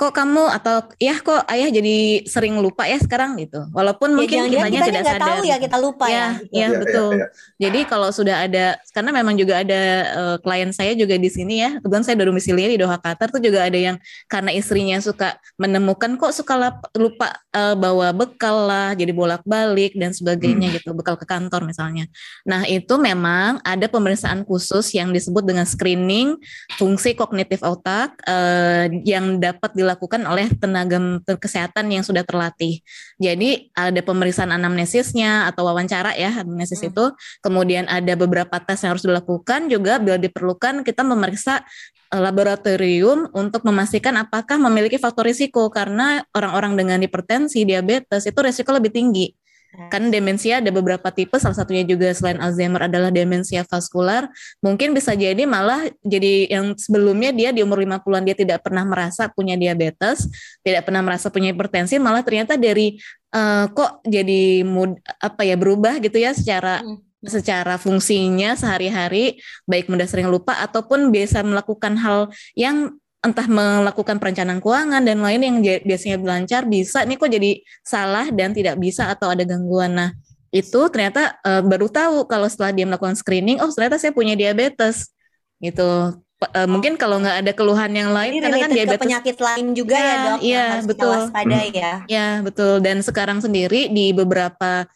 kok 0.00 0.16
kamu 0.16 0.48
atau 0.48 0.80
ya 0.96 1.20
kok 1.20 1.44
ayah 1.52 1.68
jadi 1.68 2.24
sering 2.24 2.56
lupa 2.56 2.88
ya 2.88 2.96
sekarang 2.96 3.36
gitu. 3.36 3.68
Walaupun 3.76 4.16
Ya, 4.16 4.16
mungkin 4.16 4.40
kitanya 4.48 4.80
tidak 4.88 5.04
sadar. 5.04 5.20
tahu 5.28 5.40
ya 5.44 5.56
kita 5.60 5.76
lupa 5.76 6.08
ya. 6.08 6.16
Ya, 6.16 6.24
gitu. 6.40 6.48
ya 6.48 6.56
Iya, 6.56 6.68
betul. 6.80 7.10
iya, 7.12 7.20
iya. 7.20 7.26
Jadi 7.60 7.80
kalau 7.84 8.08
sudah 8.08 8.36
ada, 8.48 8.66
karena 8.96 9.10
memang 9.12 9.36
juga 9.36 9.60
ada 9.60 9.82
eh, 10.08 10.36
klien 10.40 10.72
saya 10.72 10.96
juga 10.96 11.20
di 11.20 11.28
sini 11.28 11.60
ya, 11.60 11.76
kebetulan 11.84 12.04
saya 12.08 12.16
domisilinya 12.24 12.70
di 12.72 12.78
Doha 12.80 12.96
Qatar 12.96 13.28
tuh 13.28 13.44
juga 13.44 13.68
ada 13.68 13.76
yang 13.76 14.00
karena 14.24 14.56
istrinya 14.56 14.96
suka 15.04 15.36
menemukan 15.60 16.16
kok 16.16 16.32
suka 16.32 16.80
lupa 16.96 17.36
eh, 17.52 17.76
bawa 17.76 18.16
bekal 18.16 18.56
lah, 18.72 18.96
jadi 18.96 19.12
bolak-balik 19.12 20.00
dan 20.00 20.16
sebagainya 20.16 20.80
gitu, 20.80 20.96
bekal 20.96 21.20
ke 21.20 21.28
kantor 21.28 21.68
misalnya. 21.68 22.08
Nah 22.48 22.64
itu 22.64 22.96
memang 22.96 23.60
ada 23.60 23.84
pemeriksaan 23.84 24.48
khusus 24.48 24.96
yang 24.96 25.12
disebut 25.12 25.44
dengan 25.44 25.68
screening 25.68 26.40
fungsi 26.80 27.12
kognitif 27.12 27.60
otak 27.60 28.16
eh, 28.24 28.88
yang 29.04 29.36
dapat 29.36 29.76
dilakukan 29.76 29.88
oleh 30.28 30.52
tenaga 30.58 30.98
kesehatan 31.38 31.88
yang 31.88 32.04
sudah 32.04 32.22
terlatih. 32.26 32.84
Jadi 33.16 33.72
ada 33.72 34.00
pemeriksaan 34.04 34.52
anamnesisnya 34.52 35.48
atau 35.48 35.64
wawancara 35.66 36.14
ya 36.18 36.42
anamnesis 36.44 36.84
Hmm. 36.84 36.90
itu. 36.92 37.04
Kemudian 37.40 37.88
ada 37.88 38.12
beberapa 38.18 38.60
tes 38.60 38.82
yang 38.84 38.94
harus 38.98 39.06
dilakukan 39.06 39.72
juga 39.72 39.96
bila 40.02 40.20
diperlukan 40.20 40.84
kita 40.84 41.00
memeriksa 41.06 41.64
eh, 42.10 42.20
laboratorium 42.20 43.30
untuk 43.32 43.62
memastikan 43.64 44.18
apakah 44.18 44.58
memiliki 44.58 44.98
faktor 44.98 45.24
risiko 45.30 45.70
karena 45.70 46.26
orang-orang 46.34 46.74
dengan 46.76 46.98
hipertensi, 47.00 47.62
diabetes 47.62 48.26
itu 48.26 48.38
risiko 48.42 48.74
lebih 48.74 48.90
tinggi. 48.90 49.39
Kan 49.70 50.10
demensia 50.10 50.58
ada 50.58 50.70
beberapa 50.74 51.14
tipe, 51.14 51.38
salah 51.38 51.54
satunya 51.54 51.86
juga 51.86 52.10
selain 52.10 52.42
Alzheimer 52.42 52.90
adalah 52.90 53.14
demensia 53.14 53.62
vaskular. 53.62 54.26
Mungkin 54.58 54.90
bisa 54.90 55.14
jadi 55.14 55.46
malah 55.46 55.86
jadi 56.02 56.50
yang 56.50 56.74
sebelumnya 56.74 57.30
dia 57.30 57.54
di 57.54 57.62
umur 57.62 57.78
50-an 57.86 58.26
dia 58.26 58.34
tidak 58.34 58.66
pernah 58.66 58.82
merasa 58.82 59.30
punya 59.30 59.54
diabetes, 59.54 60.26
tidak 60.66 60.90
pernah 60.90 61.06
merasa 61.06 61.30
punya 61.30 61.54
hipertensi, 61.54 62.02
malah 62.02 62.26
ternyata 62.26 62.58
dari 62.58 62.98
eh, 63.30 63.66
kok 63.70 64.02
jadi 64.02 64.66
mood 64.66 64.98
apa 65.22 65.46
ya 65.46 65.54
berubah 65.54 66.02
gitu 66.02 66.18
ya 66.18 66.34
secara 66.34 66.82
Hmm. 66.82 66.96
secara 67.20 67.76
fungsinya 67.76 68.56
sehari-hari 68.56 69.36
baik 69.68 69.92
mudah 69.92 70.08
sering 70.08 70.32
lupa 70.32 70.56
ataupun 70.56 71.12
biasa 71.12 71.44
melakukan 71.44 72.00
hal 72.00 72.32
yang 72.56 72.96
entah 73.20 73.44
melakukan 73.44 74.16
perencanaan 74.16 74.64
keuangan 74.64 75.04
dan 75.04 75.20
lain 75.20 75.40
yang 75.44 75.56
biasanya 75.84 76.16
lancar 76.24 76.64
bisa 76.64 77.04
nih 77.04 77.20
kok 77.20 77.28
jadi 77.28 77.50
salah 77.84 78.26
dan 78.32 78.56
tidak 78.56 78.80
bisa 78.80 79.12
atau 79.12 79.28
ada 79.28 79.44
gangguan. 79.44 79.92
Nah, 79.92 80.10
itu 80.50 80.80
ternyata 80.88 81.36
eh, 81.44 81.60
baru 81.60 81.86
tahu 81.92 82.24
kalau 82.24 82.48
setelah 82.48 82.72
dia 82.72 82.88
melakukan 82.88 83.14
screening, 83.14 83.60
oh 83.60 83.68
ternyata 83.70 84.00
saya 84.00 84.16
punya 84.16 84.32
diabetes. 84.34 85.12
Gitu. 85.60 86.16
Eh, 86.40 86.64
mungkin 86.64 86.96
kalau 86.96 87.20
nggak 87.20 87.44
ada 87.44 87.52
keluhan 87.52 87.92
yang 87.92 88.16
lain 88.16 88.40
Ini 88.40 88.40
karena 88.40 88.58
kan 88.64 88.70
diabetes 88.72 89.04
penyakit 89.04 89.36
lain 89.36 89.66
juga 89.76 89.92
ya, 89.92 90.00
Ya, 90.00 90.16
dok. 90.24 90.38
iya, 90.40 90.66
betul. 90.88 91.12
waspadai 91.12 91.68
ya. 91.76 91.92
Ya, 92.08 92.28
betul. 92.40 92.80
Dan 92.80 93.04
sekarang 93.04 93.44
sendiri 93.44 93.92
di 93.92 94.16
beberapa 94.16 94.88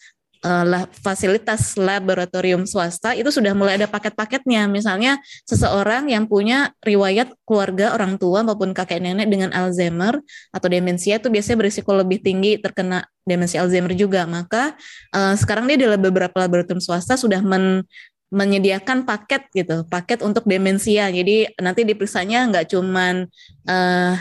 lah, 0.45 0.85
fasilitas 1.01 1.81
laboratorium 1.81 2.69
swasta 2.69 3.17
itu 3.17 3.33
sudah 3.33 3.57
mulai 3.57 3.81
ada 3.81 3.89
paket-paketnya. 3.89 4.69
Misalnya 4.69 5.17
seseorang 5.49 6.13
yang 6.13 6.29
punya 6.29 6.77
riwayat 6.85 7.33
keluarga 7.49 7.97
orang 7.97 8.21
tua 8.21 8.45
maupun 8.45 8.77
kakek 8.77 9.01
nenek 9.01 9.33
dengan 9.33 9.51
Alzheimer 9.57 10.21
atau 10.53 10.69
demensia 10.69 11.17
itu 11.17 11.33
biasanya 11.33 11.65
berisiko 11.65 11.97
lebih 11.97 12.21
tinggi 12.21 12.61
terkena 12.61 13.09
demensia 13.25 13.65
Alzheimer 13.65 13.97
juga. 13.97 14.29
Maka 14.29 14.77
eh, 15.17 15.35
sekarang 15.41 15.65
dia 15.65 15.81
di 15.81 15.87
beberapa 15.97 16.37
laboratorium 16.37 16.85
swasta 16.85 17.17
sudah 17.17 17.41
men 17.41 17.89
menyediakan 18.35 19.07
paket 19.07 19.47
gitu, 19.55 19.87
paket 19.87 20.21
untuk 20.21 20.45
demensia. 20.45 21.07
Jadi 21.09 21.55
nanti 21.57 21.89
diperiksanya 21.89 22.53
nggak 22.53 22.67
cuman 22.69 23.25
eh, 23.65 24.15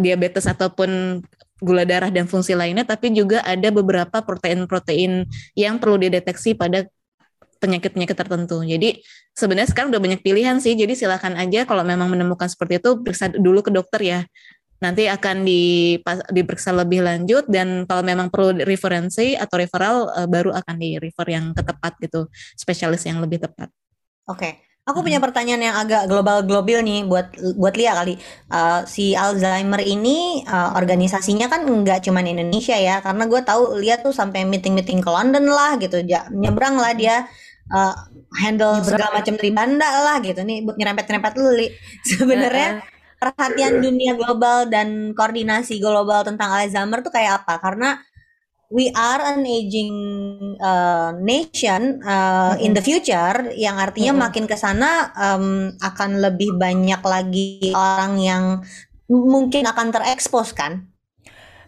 diabetes 0.00 0.48
ataupun 0.48 1.20
gula 1.62 1.86
darah 1.86 2.10
dan 2.10 2.26
fungsi 2.26 2.58
lainnya, 2.58 2.82
tapi 2.82 3.14
juga 3.14 3.40
ada 3.46 3.70
beberapa 3.70 4.18
protein-protein 4.20 5.24
yang 5.54 5.78
perlu 5.78 6.02
dideteksi 6.02 6.58
pada 6.58 6.84
penyakit-penyakit 7.62 8.18
tertentu. 8.18 8.66
Jadi 8.66 8.98
sebenarnya 9.38 9.70
sekarang 9.70 9.94
udah 9.94 10.02
banyak 10.02 10.20
pilihan 10.26 10.58
sih. 10.58 10.74
Jadi 10.74 10.98
silakan 10.98 11.38
aja 11.38 11.62
kalau 11.62 11.86
memang 11.86 12.10
menemukan 12.10 12.50
seperti 12.50 12.82
itu 12.82 12.98
periksa 12.98 13.30
dulu 13.30 13.62
ke 13.62 13.70
dokter 13.70 14.02
ya. 14.02 14.20
Nanti 14.82 15.06
akan 15.06 15.46
diperiksa 16.26 16.74
lebih 16.74 17.06
lanjut 17.06 17.46
dan 17.46 17.86
kalau 17.86 18.02
memang 18.02 18.34
perlu 18.34 18.66
referensi 18.66 19.38
atau 19.38 19.62
referral 19.62 20.10
eh, 20.10 20.26
baru 20.26 20.50
akan 20.58 20.74
di 20.74 20.98
refer 20.98 21.38
yang 21.38 21.54
ketepat 21.54 22.02
gitu, 22.02 22.26
spesialis 22.58 23.06
yang 23.06 23.22
lebih 23.22 23.38
tepat. 23.46 23.70
Oke, 24.26 24.58
aku 24.82 24.98
punya 25.06 25.22
pertanyaan 25.22 25.62
yang 25.62 25.76
agak 25.78 26.10
global-global 26.10 26.82
nih 26.82 27.06
buat 27.06 27.26
buat 27.54 27.74
Lia 27.78 27.92
kali. 27.94 28.14
Eh, 28.50 28.80
si 28.90 29.14
Alzheimer 29.14 29.80
ini 29.82 30.42
eh, 30.42 30.70
organisasinya 30.78 31.46
kan 31.52 31.62
nggak 31.66 32.02
cuma 32.06 32.20
Indonesia 32.24 32.74
ya, 32.74 32.98
karena 33.04 33.24
gue 33.30 33.40
tahu 33.46 33.62
Lia 33.78 33.96
tuh 34.02 34.10
sampai 34.14 34.42
meeting-meeting 34.48 34.98
ke 35.04 35.10
London 35.10 35.44
lah 35.46 35.78
gitu, 35.78 36.02
ja, 36.02 36.26
nyebrang 36.34 36.76
lah 36.78 36.92
dia 36.98 37.26
eh, 37.70 37.94
handle 38.42 38.82
Nyebrang. 38.82 38.88
segala 38.88 39.10
macam 39.22 39.34
dari 39.38 39.50
banda 39.54 39.88
lah 40.06 40.16
gitu 40.24 40.40
nih 40.42 40.58
buat 40.66 40.76
nyerempet-nyerempet 40.78 41.32
dulu 41.38 41.50
Li. 41.58 41.68
Sebenarnya 42.10 42.68
perhatian 43.22 43.78
dunia 43.78 44.18
global 44.18 44.66
dan 44.66 45.14
koordinasi 45.14 45.78
global 45.78 46.26
tentang 46.26 46.50
Alzheimer 46.58 47.00
tuh 47.06 47.14
kayak 47.14 47.46
apa? 47.46 47.54
Karena 47.62 47.98
we 48.72 48.88
are 48.96 49.20
an 49.20 49.44
aging 49.44 49.92
uh, 50.56 51.12
nation 51.20 52.00
uh, 52.00 52.56
in 52.56 52.72
the 52.72 52.80
future, 52.80 53.52
yang 53.52 53.76
artinya 53.76 54.16
Mm-mm. 54.16 54.24
makin 54.24 54.44
ke 54.48 54.56
sana 54.56 55.12
um, 55.12 55.76
akan 55.76 56.24
lebih 56.24 56.56
banyak 56.56 57.04
lagi 57.04 57.76
orang 57.76 58.16
yang 58.16 58.44
mungkin 59.12 59.68
akan 59.68 59.92
terekspos 59.92 60.56
kan? 60.56 60.88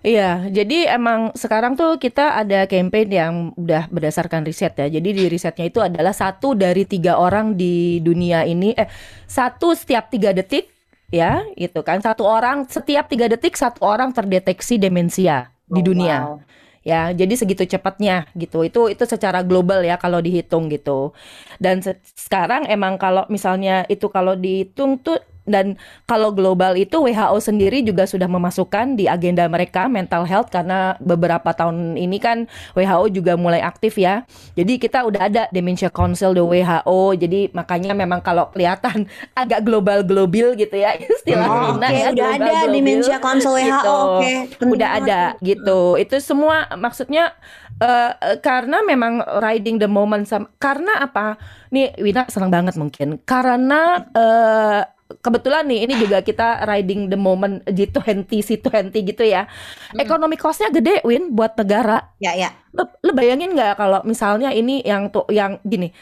Iya, 0.04 0.52
jadi 0.52 0.96
emang 1.00 1.32
sekarang 1.32 1.80
tuh 1.80 1.96
kita 1.96 2.36
ada 2.36 2.68
campaign 2.68 3.08
yang 3.08 3.34
udah 3.56 3.88
berdasarkan 3.88 4.44
riset 4.44 4.76
ya. 4.76 4.88
Jadi 4.88 5.16
di 5.16 5.24
risetnya 5.32 5.64
itu 5.64 5.80
adalah 5.80 6.12
satu 6.12 6.52
dari 6.52 6.84
tiga 6.84 7.16
orang 7.16 7.56
di 7.56 8.04
dunia 8.04 8.44
ini, 8.44 8.76
eh 8.76 8.88
satu 9.24 9.72
setiap 9.72 10.12
tiga 10.12 10.36
detik 10.36 10.68
ya, 11.08 11.44
itu 11.56 11.80
kan 11.80 12.04
satu 12.04 12.28
orang 12.28 12.68
setiap 12.68 13.08
tiga 13.08 13.32
detik 13.32 13.56
satu 13.56 13.80
orang 13.84 14.12
terdeteksi 14.12 14.76
demensia 14.76 15.48
di 15.64 15.80
Oh, 15.80 15.84
dunia. 15.84 16.16
wow. 16.20 16.36
Ya, 16.84 17.16
jadi 17.16 17.32
segitu 17.40 17.64
cepatnya 17.64 18.28
gitu. 18.36 18.60
Itu 18.68 18.92
itu 18.92 19.04
secara 19.08 19.40
global 19.40 19.80
ya 19.88 19.96
kalau 19.96 20.20
dihitung 20.20 20.68
gitu. 20.68 21.16
Dan 21.56 21.80
se- 21.80 21.96
sekarang 22.12 22.68
emang 22.68 23.00
kalau 23.00 23.24
misalnya 23.32 23.88
itu 23.88 24.06
kalau 24.12 24.36
dihitung 24.36 25.00
tuh 25.00 25.16
dan 25.44 25.76
kalau 26.08 26.32
global 26.32 26.72
itu 26.74 27.04
WHO 27.04 27.36
sendiri 27.40 27.84
juga 27.84 28.08
sudah 28.08 28.24
memasukkan 28.26 28.96
di 28.96 29.04
agenda 29.04 29.44
mereka 29.44 29.86
mental 29.92 30.24
health 30.24 30.48
karena 30.48 30.96
beberapa 31.04 31.52
tahun 31.52 32.00
ini 32.00 32.16
kan 32.16 32.48
WHO 32.72 33.12
juga 33.12 33.36
mulai 33.36 33.60
aktif 33.60 34.00
ya. 34.00 34.24
Jadi 34.56 34.80
kita 34.80 35.04
udah 35.04 35.28
ada 35.28 35.42
Dementia 35.52 35.92
Council 35.92 36.32
the 36.32 36.40
WHO. 36.44 37.14
Jadi 37.20 37.52
makanya 37.52 37.92
memang 37.92 38.24
kalau 38.24 38.48
kelihatan 38.50 39.04
agak 39.40 39.60
global 39.62 40.00
global 40.00 40.56
gitu 40.56 40.74
ya 40.74 40.96
istilah 41.04 41.44
Oh, 41.44 41.76
Lina 41.76 41.88
Oke, 41.88 41.96
ya 42.00 42.08
udah 42.08 42.12
global 42.14 42.32
ada 42.34 42.52
global 42.64 42.72
Dementia 42.72 43.16
Council 43.20 43.52
WHO. 43.52 43.62
gitu. 43.68 43.94
Oke, 43.94 44.32
penting 44.56 44.72
Udah 44.74 44.88
ada 44.96 45.20
gitu. 45.44 45.80
Itu 46.00 46.16
semua 46.24 46.56
maksudnya 46.74 47.36
eh, 47.78 48.10
karena 48.40 48.80
memang 48.80 49.20
riding 49.44 49.76
the 49.76 49.86
moment 49.90 50.24
sama 50.24 50.48
karena 50.56 51.04
apa? 51.04 51.36
Nih 51.68 51.92
Wina 52.00 52.24
senang 52.32 52.48
banget 52.48 52.74
mungkin 52.80 53.20
karena 53.22 54.08
eh, 54.14 54.82
kebetulan 55.20 55.66
nih 55.68 55.86
ini 55.86 55.94
juga 56.00 56.22
kita 56.24 56.64
riding 56.66 57.10
the 57.12 57.18
moment 57.18 57.62
G20 57.68 58.26
C20 58.28 58.90
gitu 58.94 59.22
ya. 59.22 59.46
Hmm. 59.46 60.00
Ekonomi 60.00 60.34
costnya 60.34 60.72
gede 60.72 61.04
Win 61.04 61.34
buat 61.34 61.54
negara. 61.54 62.14
Ya, 62.18 62.34
ya. 62.34 62.50
Lo, 62.74 62.90
lo 63.02 63.12
bayangin 63.14 63.54
nggak 63.54 63.78
kalau 63.78 64.00
misalnya 64.02 64.50
ini 64.50 64.82
yang 64.82 65.12
tuh 65.14 65.28
yang 65.30 65.62
gini. 65.62 65.94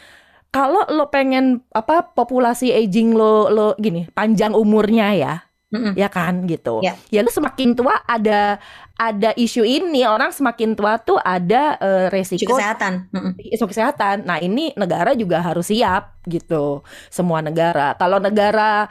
Kalau 0.53 0.85
lo 0.89 1.09
pengen 1.09 1.65
apa 1.73 2.13
populasi 2.13 2.69
aging 2.73 3.17
lo 3.17 3.49
lo 3.49 3.67
gini 3.81 4.05
panjang 4.13 4.53
umurnya 4.53 5.17
ya 5.17 5.33
Mm-mm. 5.73 5.93
ya 5.97 6.05
kan 6.07 6.45
gitu. 6.45 6.85
Ya. 6.85 6.93
Ya 7.09 7.25
lu 7.25 7.33
semakin 7.33 7.73
tua 7.73 7.97
ada 8.05 8.61
ada 8.93 9.33
isu 9.33 9.65
ini 9.65 10.05
orang 10.05 10.29
semakin 10.29 10.77
tua 10.77 11.01
tuh 11.01 11.17
ada 11.17 11.81
Isu 11.81 12.13
resiko 12.13 12.53
kesehatan. 12.53 13.09
Mm-mm. 13.09 13.33
isu 13.41 13.65
kesehatan. 13.65 14.29
Nah, 14.29 14.37
ini 14.37 14.69
negara 14.77 15.17
juga 15.17 15.41
harus 15.41 15.73
siap 15.73 16.21
gitu. 16.29 16.85
Semua 17.09 17.41
negara. 17.41 17.97
Kalau 17.97 18.21
negara 18.21 18.85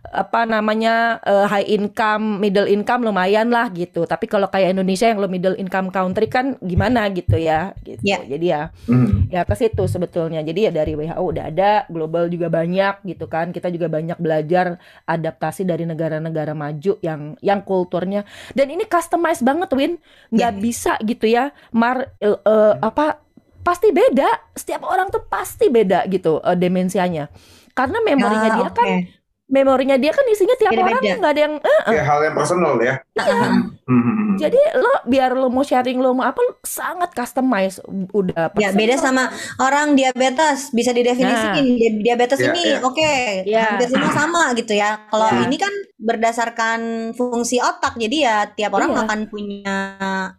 apa 0.00 0.48
namanya 0.48 1.20
eh, 1.22 1.46
high 1.46 1.68
income, 1.68 2.40
middle 2.40 2.64
income 2.64 3.04
lumayan 3.04 3.52
lah 3.52 3.68
gitu. 3.70 4.08
Tapi 4.08 4.24
kalau 4.24 4.48
kayak 4.48 4.72
Indonesia 4.72 5.04
yang 5.06 5.20
lo 5.20 5.28
middle 5.28 5.54
income 5.54 5.92
country 5.92 6.26
kan 6.26 6.56
gimana 6.64 7.04
gitu 7.12 7.36
ya 7.36 7.76
gitu. 7.84 8.00
Ya. 8.00 8.18
Jadi 8.24 8.46
ya 8.48 8.62
Hmm. 8.88 9.28
ya 9.28 9.44
ke 9.44 9.54
situ 9.54 9.84
sebetulnya. 9.84 10.40
Jadi 10.40 10.66
ya 10.66 10.72
dari 10.72 10.96
WHO 10.96 11.20
udah 11.20 11.44
ada, 11.52 11.72
global 11.92 12.26
juga 12.26 12.48
banyak 12.48 13.04
gitu 13.04 13.28
kan. 13.28 13.52
Kita 13.52 13.68
juga 13.68 13.86
banyak 13.86 14.16
belajar 14.16 14.80
adaptasi 15.04 15.62
dari 15.62 15.84
negara-negara 15.84 16.56
maju 16.56 16.96
yang 17.00 17.36
yang 17.38 17.60
kulturnya 17.60 18.24
dan 18.56 18.72
ini 18.72 18.88
customize 18.88 19.44
banget 19.44 19.68
Win. 19.76 20.00
nggak 20.32 20.52
bisa 20.58 20.96
gitu 21.04 21.28
ya. 21.28 21.52
Mar 21.70 22.16
eh, 22.18 22.34
eh, 22.34 22.74
apa 22.80 23.20
pasti 23.60 23.92
beda. 23.92 24.56
Setiap 24.56 24.82
orang 24.88 25.12
tuh 25.12 25.22
pasti 25.28 25.68
beda 25.68 26.08
gitu 26.08 26.40
eh, 26.40 26.56
demensianya. 26.56 27.28
Karena 27.70 28.02
memorinya 28.02 28.50
Ah, 28.50 28.56
dia 28.58 28.68
kan 28.72 28.88
oke. 28.88 29.19
Memorinya 29.50 29.94
dia 29.94 30.10
kan 30.10 30.22
isinya 30.24 30.54
tiap 30.54 30.70
orang 30.72 30.96
nggak 30.96 31.20
ada 31.28 31.40
yang 31.40 31.54
eh, 31.58 31.80
Kayak 31.84 32.06
hal 32.06 32.18
yang 32.22 32.34
personal 32.34 32.74
ya. 32.78 32.94
Ah, 33.14 33.50
Hmm. 33.84 34.38
jadi 34.38 34.54
lo 34.72 35.02
biar 35.04 35.34
lo 35.34 35.50
mau 35.50 35.60
sharing 35.60 35.98
lo 35.98 36.14
mau 36.14 36.22
apa 36.22 36.38
lo 36.38 36.62
sangat 36.62 37.10
customize 37.10 37.82
udah 38.08 38.54
Ya 38.54 38.70
beda 38.70 38.94
personal. 38.94 39.26
sama 39.26 39.34
orang 39.58 39.92
diabetes 39.92 40.70
bisa 40.70 40.94
didefinisikan 40.94 41.58
Di- 41.58 41.98
diabetes 42.00 42.38
Ya, 42.38 42.48
ini 42.48 42.62
ya. 42.70 42.78
oke 42.80 43.12
Ya. 43.44 43.62
hampir 43.66 43.90
semua 43.90 44.14
sama 44.14 44.54
gitu 44.54 44.72
ya. 44.72 44.94
Kalau 45.04 45.26
Ya. 45.28 45.42
ini 45.42 45.58
kan 45.58 45.74
berdasarkan 45.98 46.80
fungsi 47.12 47.58
otak 47.58 47.96
jadi 47.96 48.16
ya 48.20 48.36
tiap 48.48 48.72
orang 48.72 48.92
Iya. 48.92 49.00
akan 49.04 49.20
punya 49.26 49.76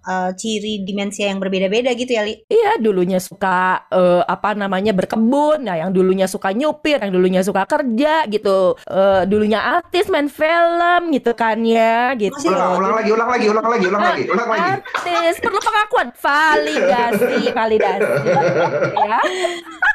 eh, 0.02 0.32
ciri 0.34 0.82
demensia 0.82 1.28
yang 1.28 1.38
berbeda-beda 1.38 1.92
gitu 1.92 2.12
ya 2.12 2.24
Li. 2.24 2.40
Iya, 2.48 2.78
dulunya 2.78 3.20
suka 3.20 3.84
eh, 3.88 4.24
apa 4.24 4.54
namanya 4.54 4.92
berkebun, 4.92 5.62
nah 5.62 5.76
yang 5.76 5.92
dulunya 5.92 6.26
suka 6.26 6.52
nyupir, 6.52 6.98
yang 6.98 7.12
dulunya 7.12 7.42
suka 7.42 7.66
kerja 7.66 8.24
gitu, 8.26 8.80
eh, 9.02 9.24
dulunya 9.26 9.60
artis 9.78 10.06
main 10.08 10.30
film 10.30 11.02
gitu 11.12 11.34
kan 11.34 11.58
ya, 11.66 12.14
gitu. 12.16 12.38
Masih 12.38 12.54
Ulang, 12.54 12.78
ulang 12.78 12.94
lagi, 12.94 13.10
ulang 13.12 13.30
lagi, 13.30 13.46
ulang 13.50 13.68
lagi, 13.68 13.86
ulang 13.90 14.04
lagi, 14.04 14.24
ulang 14.30 14.48
lagi. 14.48 14.70
Artis 14.78 15.36
perlu 15.42 15.60
pengakuan, 15.60 16.08
validasi, 16.16 17.36
validasi, 17.52 18.14
ya. 19.02 19.20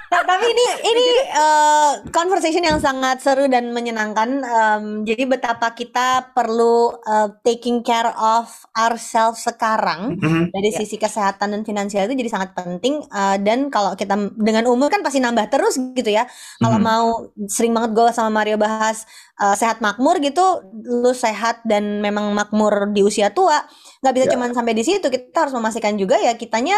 Nah, 0.07 0.23
tapi 0.23 0.47
ini 0.47 0.64
ini 0.87 1.07
eh, 1.35 1.90
conversation 2.14 2.62
yang 2.62 2.79
sangat 2.79 3.19
seru 3.21 3.51
dan 3.51 3.75
menyenangkan. 3.75 4.29
Em, 4.38 4.85
jadi 5.03 5.27
betapa 5.27 5.75
kita 5.75 6.31
perlu 6.31 6.95
eh, 7.03 7.29
taking 7.42 7.83
care 7.83 8.14
of 8.14 8.47
ourselves 8.73 9.42
sekarang 9.42 10.14
Mhm. 10.16 10.55
dari 10.55 10.71
Ya. 10.71 10.79
sisi 10.79 10.97
kesehatan 10.97 11.51
dan 11.51 11.62
finansial 11.66 12.07
itu 12.07 12.14
jadi 12.16 12.31
sangat 12.31 12.55
penting. 12.55 13.03
Eh, 13.03 13.37
dan 13.42 13.66
kalau 13.69 13.99
kita 13.99 14.14
dengan 14.38 14.71
umur 14.71 14.88
kan 14.88 15.03
pasti 15.03 15.19
nambah 15.19 15.51
terus 15.51 15.75
gitu 15.92 16.09
ya. 16.09 16.25
Kalau 16.62 16.79
Mhm. 16.79 16.87
mau 16.87 17.07
sering 17.51 17.75
banget 17.75 17.90
gue 17.92 18.07
sama 18.14 18.31
Mario 18.33 18.57
bahas 18.57 18.96
eh, 19.43 19.57
sehat 19.59 19.85
makmur 19.85 20.17
gitu, 20.25 20.65
lu 20.87 21.13
sehat 21.13 21.61
dan 21.69 22.01
memang 22.01 22.33
makmur 22.33 22.89
di 22.95 23.03
usia 23.05 23.29
tua, 23.35 23.61
nggak 24.01 24.15
bisa 24.17 24.27
Ya. 24.27 24.33
cuman 24.33 24.51
sampai 24.57 24.73
di 24.73 24.85
situ. 24.87 25.07
Kita 25.13 25.45
harus 25.49 25.55
memastikan 25.57 25.95
juga 26.01 26.17
ya 26.17 26.33
kitanya 26.39 26.77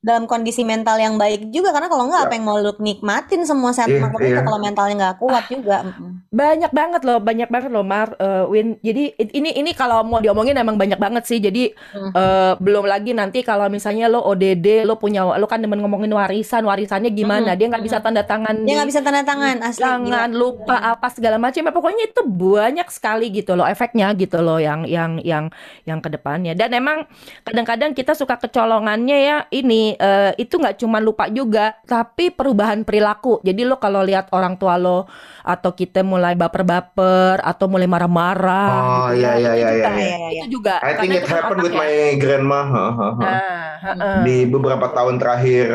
dalam 0.00 0.24
kondisi 0.24 0.62
mental 0.62 0.94
yang 0.94 1.14
baik 1.14 1.50
juga 1.50 1.68
karena 1.68 1.86
kalau 1.86 2.06
nggak 2.06 2.22
Ya. 2.22 2.24
apa 2.24 2.34
yang 2.34 2.46
mau 2.46 2.54
lu 2.54 2.70
nikmatin 2.78 3.42
semua 3.42 3.70
sehat 3.70 3.88
Iya, 3.88 3.98
makmur 4.00 4.20
itu 4.20 4.30
iya. 4.32 4.46
kalau 4.46 4.58
mentalnya 4.58 4.94
nggak 4.96 5.16
kuat 5.18 5.44
juga. 5.48 5.76
Mm-mm. 5.82 6.22
Banyak 6.28 6.70
banget 6.70 7.02
loh, 7.02 7.18
banyak 7.18 7.48
banget 7.48 7.66
loh 7.68 7.82
Mar, 7.82 8.14
eh, 8.14 8.44
Win. 8.46 8.78
Jadi 8.78 9.10
ini 9.32 9.50
ini 9.52 9.70
kalau 9.72 10.02
mau 10.02 10.18
diomongin 10.18 10.54
emang 10.54 10.74
banyak 10.74 10.96
banget 10.96 11.24
sih. 11.24 11.38
Jadi 11.38 11.74
Hmm. 11.90 12.10
eh, 12.10 12.52
belum 12.56 12.84
lagi 12.84 13.10
nanti 13.10 13.42
kalau 13.42 13.66
misalnya 13.66 14.06
lo 14.06 14.22
ODD, 14.22 14.84
lo 14.84 14.94
punya, 14.94 15.26
lo 15.26 15.44
kan 15.44 15.58
demen 15.58 15.78
ngomongin 15.78 16.10
warisan, 16.10 16.62
warisannya 16.62 17.10
gimana? 17.10 17.52
Mhm, 17.52 17.58
Dia 17.58 17.66
nggak 17.68 17.84
bisa 17.84 17.98
tanda 17.98 18.22
tangan 18.22 18.54
Dia 18.56 18.64
di 18.64 18.72
nggak 18.74 18.88
bisa 18.88 19.00
tanda 19.00 19.22
tangan 19.22 19.56
asli. 19.60 19.82
gila. 19.82 19.90
jangan 20.08 20.30
lupa 20.32 20.76
apa 20.78 21.06
segala 21.08 21.36
macam 21.36 21.58
ya 21.60 21.72
pokoknya 21.72 22.04
itu 22.06 22.22
banyak 22.22 22.88
sekali 22.88 23.30
gitu 23.32 23.54
loh 23.54 23.64
efeknya 23.64 24.12
gitu 24.12 24.38
loh 24.38 24.58
yang 24.58 24.84
yang 24.84 25.18
yang 25.20 25.50
yang 25.82 25.98
ke 25.98 26.08
depannya 26.08 26.52
dan 26.52 26.70
emang 26.70 27.02
kadang-kadang 27.42 27.90
kita 27.92 28.12
suka 28.12 28.36
kecolongannya 28.36 29.18
ya 29.18 29.36
ini 29.50 29.87
eh, 29.94 30.32
itu 30.36 30.58
nggak 30.58 30.76
cuma 30.76 30.98
lupa 30.98 31.30
juga 31.30 31.72
tapi 31.86 32.28
perubahan 32.28 32.84
perilaku 32.84 33.40
jadi 33.40 33.64
lo 33.64 33.80
kalau 33.80 34.04
lihat 34.04 34.28
orang 34.34 34.58
tua 34.58 34.76
lo 34.76 35.08
atau 35.40 35.72
kita 35.72 36.04
mulai 36.04 36.36
baper-baper 36.36 37.40
atau 37.40 37.64
mulai 37.70 37.88
marah-marah 37.88 38.68
Oh, 38.68 39.08
gitu 39.16 39.24
iya, 39.24 39.32
ya, 39.38 39.52
iya, 39.54 39.54
itu 39.54 39.56
iya, 39.56 39.70
juga, 39.72 39.90
iya, 39.96 40.16
iya. 40.18 40.28
itu 40.28 40.46
juga 40.52 40.74
I 40.82 40.92
think 40.98 41.12
it 41.14 41.24
itu 41.24 41.30
happened 41.30 41.62
with 41.62 41.72
my 41.72 41.92
grandma. 42.18 42.60
Ha, 42.60 42.84
ha, 42.84 42.88
ha. 42.90 43.08
nah 43.16 43.38
heeh. 43.78 44.16
Di 44.26 44.36
beberapa 44.44 44.86
tahun 44.90 45.16
terakhir 45.16 45.68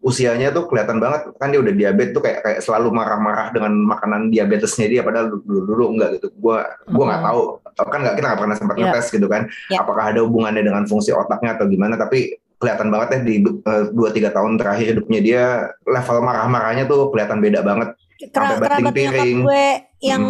usianya 0.00 0.48
tuh 0.48 0.64
kelihatan 0.64 0.96
banget 0.96 1.28
kan 1.36 1.52
dia 1.52 1.60
udah 1.60 1.74
diabetes 1.76 2.16
tuh 2.16 2.24
kayak 2.24 2.40
kayak 2.40 2.60
selalu 2.64 2.88
marah-marah 2.88 3.52
dengan 3.52 3.76
makanan 3.84 4.32
diabetesnya 4.32 4.88
dia 4.88 5.04
padahal 5.04 5.28
dulu 5.44 5.60
dulu 5.68 5.84
enggak 5.92 6.16
gitu. 6.16 6.32
Gua 6.40 6.64
gua 6.88 7.04
nggak 7.12 7.22
tahu 7.28 7.40
kan 7.84 7.98
nggak 8.00 8.14
kita 8.16 8.26
nggak 8.32 8.40
pernah 8.40 8.56
sempat 8.56 8.76
Iya. 8.80 8.84
ngetes 8.88 9.06
gitu 9.12 9.26
kan. 9.28 9.42
Ya. 9.68 9.78
Apakah 9.84 10.04
ada 10.16 10.20
hubungannya 10.24 10.64
dengan 10.64 10.84
fungsi 10.88 11.12
otaknya 11.12 11.60
atau 11.60 11.68
gimana? 11.68 12.00
Tapi 12.00 12.32
kelihatan 12.60 12.92
banget 12.92 13.08
ya 13.16 13.20
di 13.24 13.34
eh, 13.40 13.84
dua 13.90 14.12
tiga 14.12 14.28
tahun 14.30 14.60
terakhir 14.60 14.92
hidupnya 14.92 15.20
dia 15.24 15.44
level 15.88 16.20
marah-marahnya 16.20 16.84
tuh 16.84 17.08
kelihatan 17.08 17.40
beda 17.40 17.64
banget. 17.64 17.96
Kera- 18.20 18.60
Sampai 18.60 18.84
nyokap 18.84 18.94
piring. 19.00 19.38
gue 19.48 19.64
yang 20.04 20.24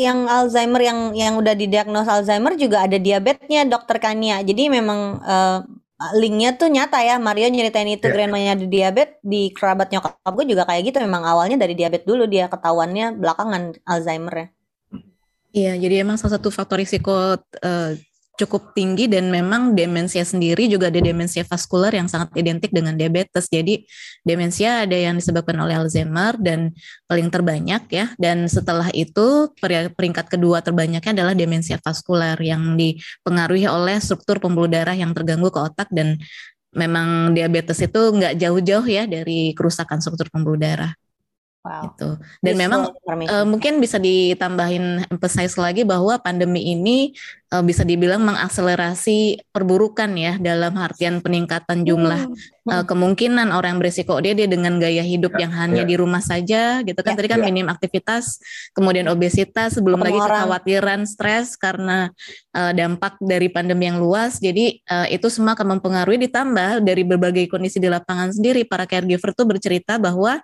yang 0.00 0.18
Alzheimer 0.24 0.80
yang 0.80 1.12
yang 1.12 1.36
udah 1.36 1.52
didiagnos 1.52 2.08
Alzheimer 2.08 2.56
juga 2.56 2.88
ada 2.88 2.96
diabetesnya 2.96 3.68
dokter 3.68 4.00
Kania. 4.00 4.40
Jadi 4.40 4.72
memang 4.72 5.20
eh, 5.20 5.58
linknya 6.16 6.56
tuh 6.56 6.72
nyata 6.72 7.04
ya. 7.04 7.20
Mario 7.20 7.52
nyeritain 7.52 7.84
itu 7.86 8.08
Ya. 8.08 8.16
grandmanya 8.16 8.56
di 8.56 8.64
diabetes 8.64 9.20
di 9.20 9.52
kerabat 9.52 9.92
nyokap 9.92 10.16
gue 10.32 10.56
juga 10.56 10.64
kayak 10.64 10.88
gitu. 10.88 11.04
Memang 11.04 11.20
awalnya 11.28 11.60
dari 11.60 11.76
diabetes 11.76 12.08
dulu 12.08 12.24
dia 12.24 12.48
ketahuannya 12.48 13.20
belakangan 13.20 13.76
Alzheimer 13.84 14.34
ya. 14.34 14.48
Iya, 15.54 15.72
jadi 15.78 16.02
emang 16.02 16.16
salah 16.18 16.40
satu 16.40 16.48
faktor 16.50 16.80
risiko 16.80 17.36
eh, 17.60 17.90
cukup 18.34 18.74
tinggi 18.74 19.06
dan 19.06 19.30
memang 19.30 19.78
demensia 19.78 20.26
sendiri 20.26 20.66
juga 20.66 20.90
ada 20.90 20.98
demensia 20.98 21.46
vaskular 21.46 21.94
yang 21.94 22.10
sangat 22.10 22.34
identik 22.34 22.74
dengan 22.74 22.98
diabetes. 22.98 23.46
Jadi 23.46 23.86
demensia 24.26 24.82
ada 24.82 24.98
yang 24.98 25.14
disebabkan 25.14 25.54
oleh 25.62 25.78
Alzheimer 25.78 26.34
dan 26.42 26.74
paling 27.06 27.30
terbanyak 27.30 27.86
ya. 27.94 28.10
Dan 28.18 28.50
setelah 28.50 28.90
itu 28.90 29.54
peri- 29.62 29.94
peringkat 29.94 30.26
kedua 30.26 30.66
terbanyaknya 30.66 31.14
adalah 31.14 31.34
demensia 31.38 31.78
vaskular 31.78 32.34
yang 32.42 32.74
dipengaruhi 32.74 33.70
oleh 33.70 34.02
struktur 34.02 34.42
pembuluh 34.42 34.66
darah 34.66 34.98
yang 34.98 35.14
terganggu 35.14 35.54
ke 35.54 35.60
otak 35.62 35.88
dan 35.94 36.18
memang 36.74 37.38
diabetes 37.38 37.78
itu 37.86 38.00
nggak 38.10 38.34
jauh-jauh 38.34 38.86
ya 38.90 39.06
dari 39.06 39.54
kerusakan 39.54 40.02
struktur 40.02 40.26
pembuluh 40.34 40.58
darah 40.58 40.90
Wow. 41.64 41.82
gitu. 41.88 42.08
Dan 42.44 42.54
memang 42.60 42.80
Useful 42.92 43.00
information. 43.00 43.32
Eh, 43.40 43.46
mungkin 43.48 43.72
bisa 43.80 43.96
ditambahin 43.96 44.84
emphasize 45.08 45.56
lagi 45.56 45.80
bahwa 45.80 46.20
pandemi 46.20 46.60
ini 46.60 47.16
eh, 47.48 47.64
bisa 47.64 47.88
dibilang 47.88 48.20
mengakselerasi 48.20 49.48
perburukan 49.48 50.12
ya 50.12 50.36
dalam 50.36 50.76
artian 50.76 51.24
peningkatan 51.24 51.88
jumlah 51.88 52.28
Hmm. 52.64 52.68
eh, 52.68 52.84
kemungkinan 52.84 53.48
orang 53.48 53.76
yang 53.76 53.80
berisiko 53.80 54.16
ODD 54.16 54.44
dengan 54.48 54.76
gaya 54.76 55.00
hidup 55.00 55.36
yang 55.40 55.52
hanya 55.52 55.84
ya. 55.84 55.88
di 55.88 55.96
rumah 55.96 56.20
saja 56.20 56.84
gitu 56.84 57.00
kan 57.00 57.12
Ya. 57.12 57.18
tadi 57.20 57.28
kan 57.32 57.40
Ya. 57.40 57.48
minim 57.48 57.68
aktivitas 57.68 58.40
kemudian 58.76 59.08
obesitas 59.08 59.76
sebelum 59.80 60.00
lagi 60.00 60.16
kekhawatiran 60.20 61.08
stres 61.08 61.56
karena 61.56 62.12
eh, 62.52 62.72
dampak 62.76 63.16
dari 63.24 63.48
pandemi 63.48 63.88
yang 63.88 64.04
luas 64.04 64.36
jadi 64.36 64.80
eh, 64.80 65.06
itu 65.16 65.32
semua 65.32 65.56
akan 65.56 65.80
mempengaruhi 65.80 66.20
ditambah 66.28 66.84
dari 66.84 67.08
berbagai 67.08 67.48
kondisi 67.48 67.80
di 67.80 67.88
lapangan 67.88 68.36
sendiri 68.36 68.68
para 68.68 68.84
caregiver 68.84 69.32
tuh 69.32 69.48
bercerita 69.48 69.96
bahwa 69.96 70.40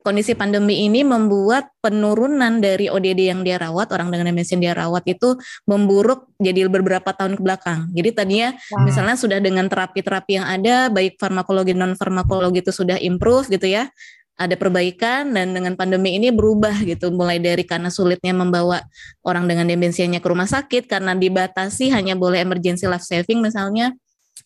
kondisi 0.00 0.32
pandemi 0.32 0.88
ini 0.88 1.04
membuat 1.04 1.72
penurunan 1.84 2.60
dari 2.60 2.88
ODD 2.88 3.20
yang 3.28 3.40
dia 3.44 3.60
rawat, 3.60 3.92
orang 3.92 4.08
dengan 4.08 4.32
demensia 4.32 4.56
yang 4.56 4.72
dia 4.72 4.74
rawat 4.76 5.04
itu 5.04 5.36
memburuk 5.68 6.32
jadi 6.40 6.68
beberapa 6.72 7.12
tahun 7.12 7.36
ke 7.36 7.42
belakang. 7.44 7.92
Jadi 7.92 8.08
tadinya 8.16 8.48
Wow. 8.72 8.88
misalnya 8.88 9.16
sudah 9.20 9.38
dengan 9.44 9.68
terapi-terapi 9.68 10.40
yang 10.40 10.46
ada, 10.48 10.88
baik 10.88 11.20
farmakologi 11.20 11.76
non 11.76 11.92
farmakologi 11.94 12.64
itu 12.64 12.72
sudah 12.72 12.96
improve 12.96 13.52
gitu 13.52 13.68
ya, 13.68 13.92
ada 14.40 14.56
perbaikan 14.56 15.36
dan 15.36 15.52
dengan 15.52 15.76
pandemi 15.76 16.16
ini 16.16 16.32
berubah 16.32 16.72
gitu, 16.88 17.12
mulai 17.12 17.36
dari 17.36 17.60
karena 17.68 17.92
sulitnya 17.92 18.32
membawa 18.32 18.80
orang 19.20 19.44
dengan 19.44 19.68
demensianya 19.68 20.24
ke 20.24 20.28
rumah 20.32 20.48
sakit 20.48 20.88
karena 20.88 21.12
dibatasi 21.12 21.92
hanya 21.92 22.16
boleh 22.16 22.40
emergency 22.40 22.88
life 22.88 23.04
saving 23.04 23.44
misalnya, 23.44 23.92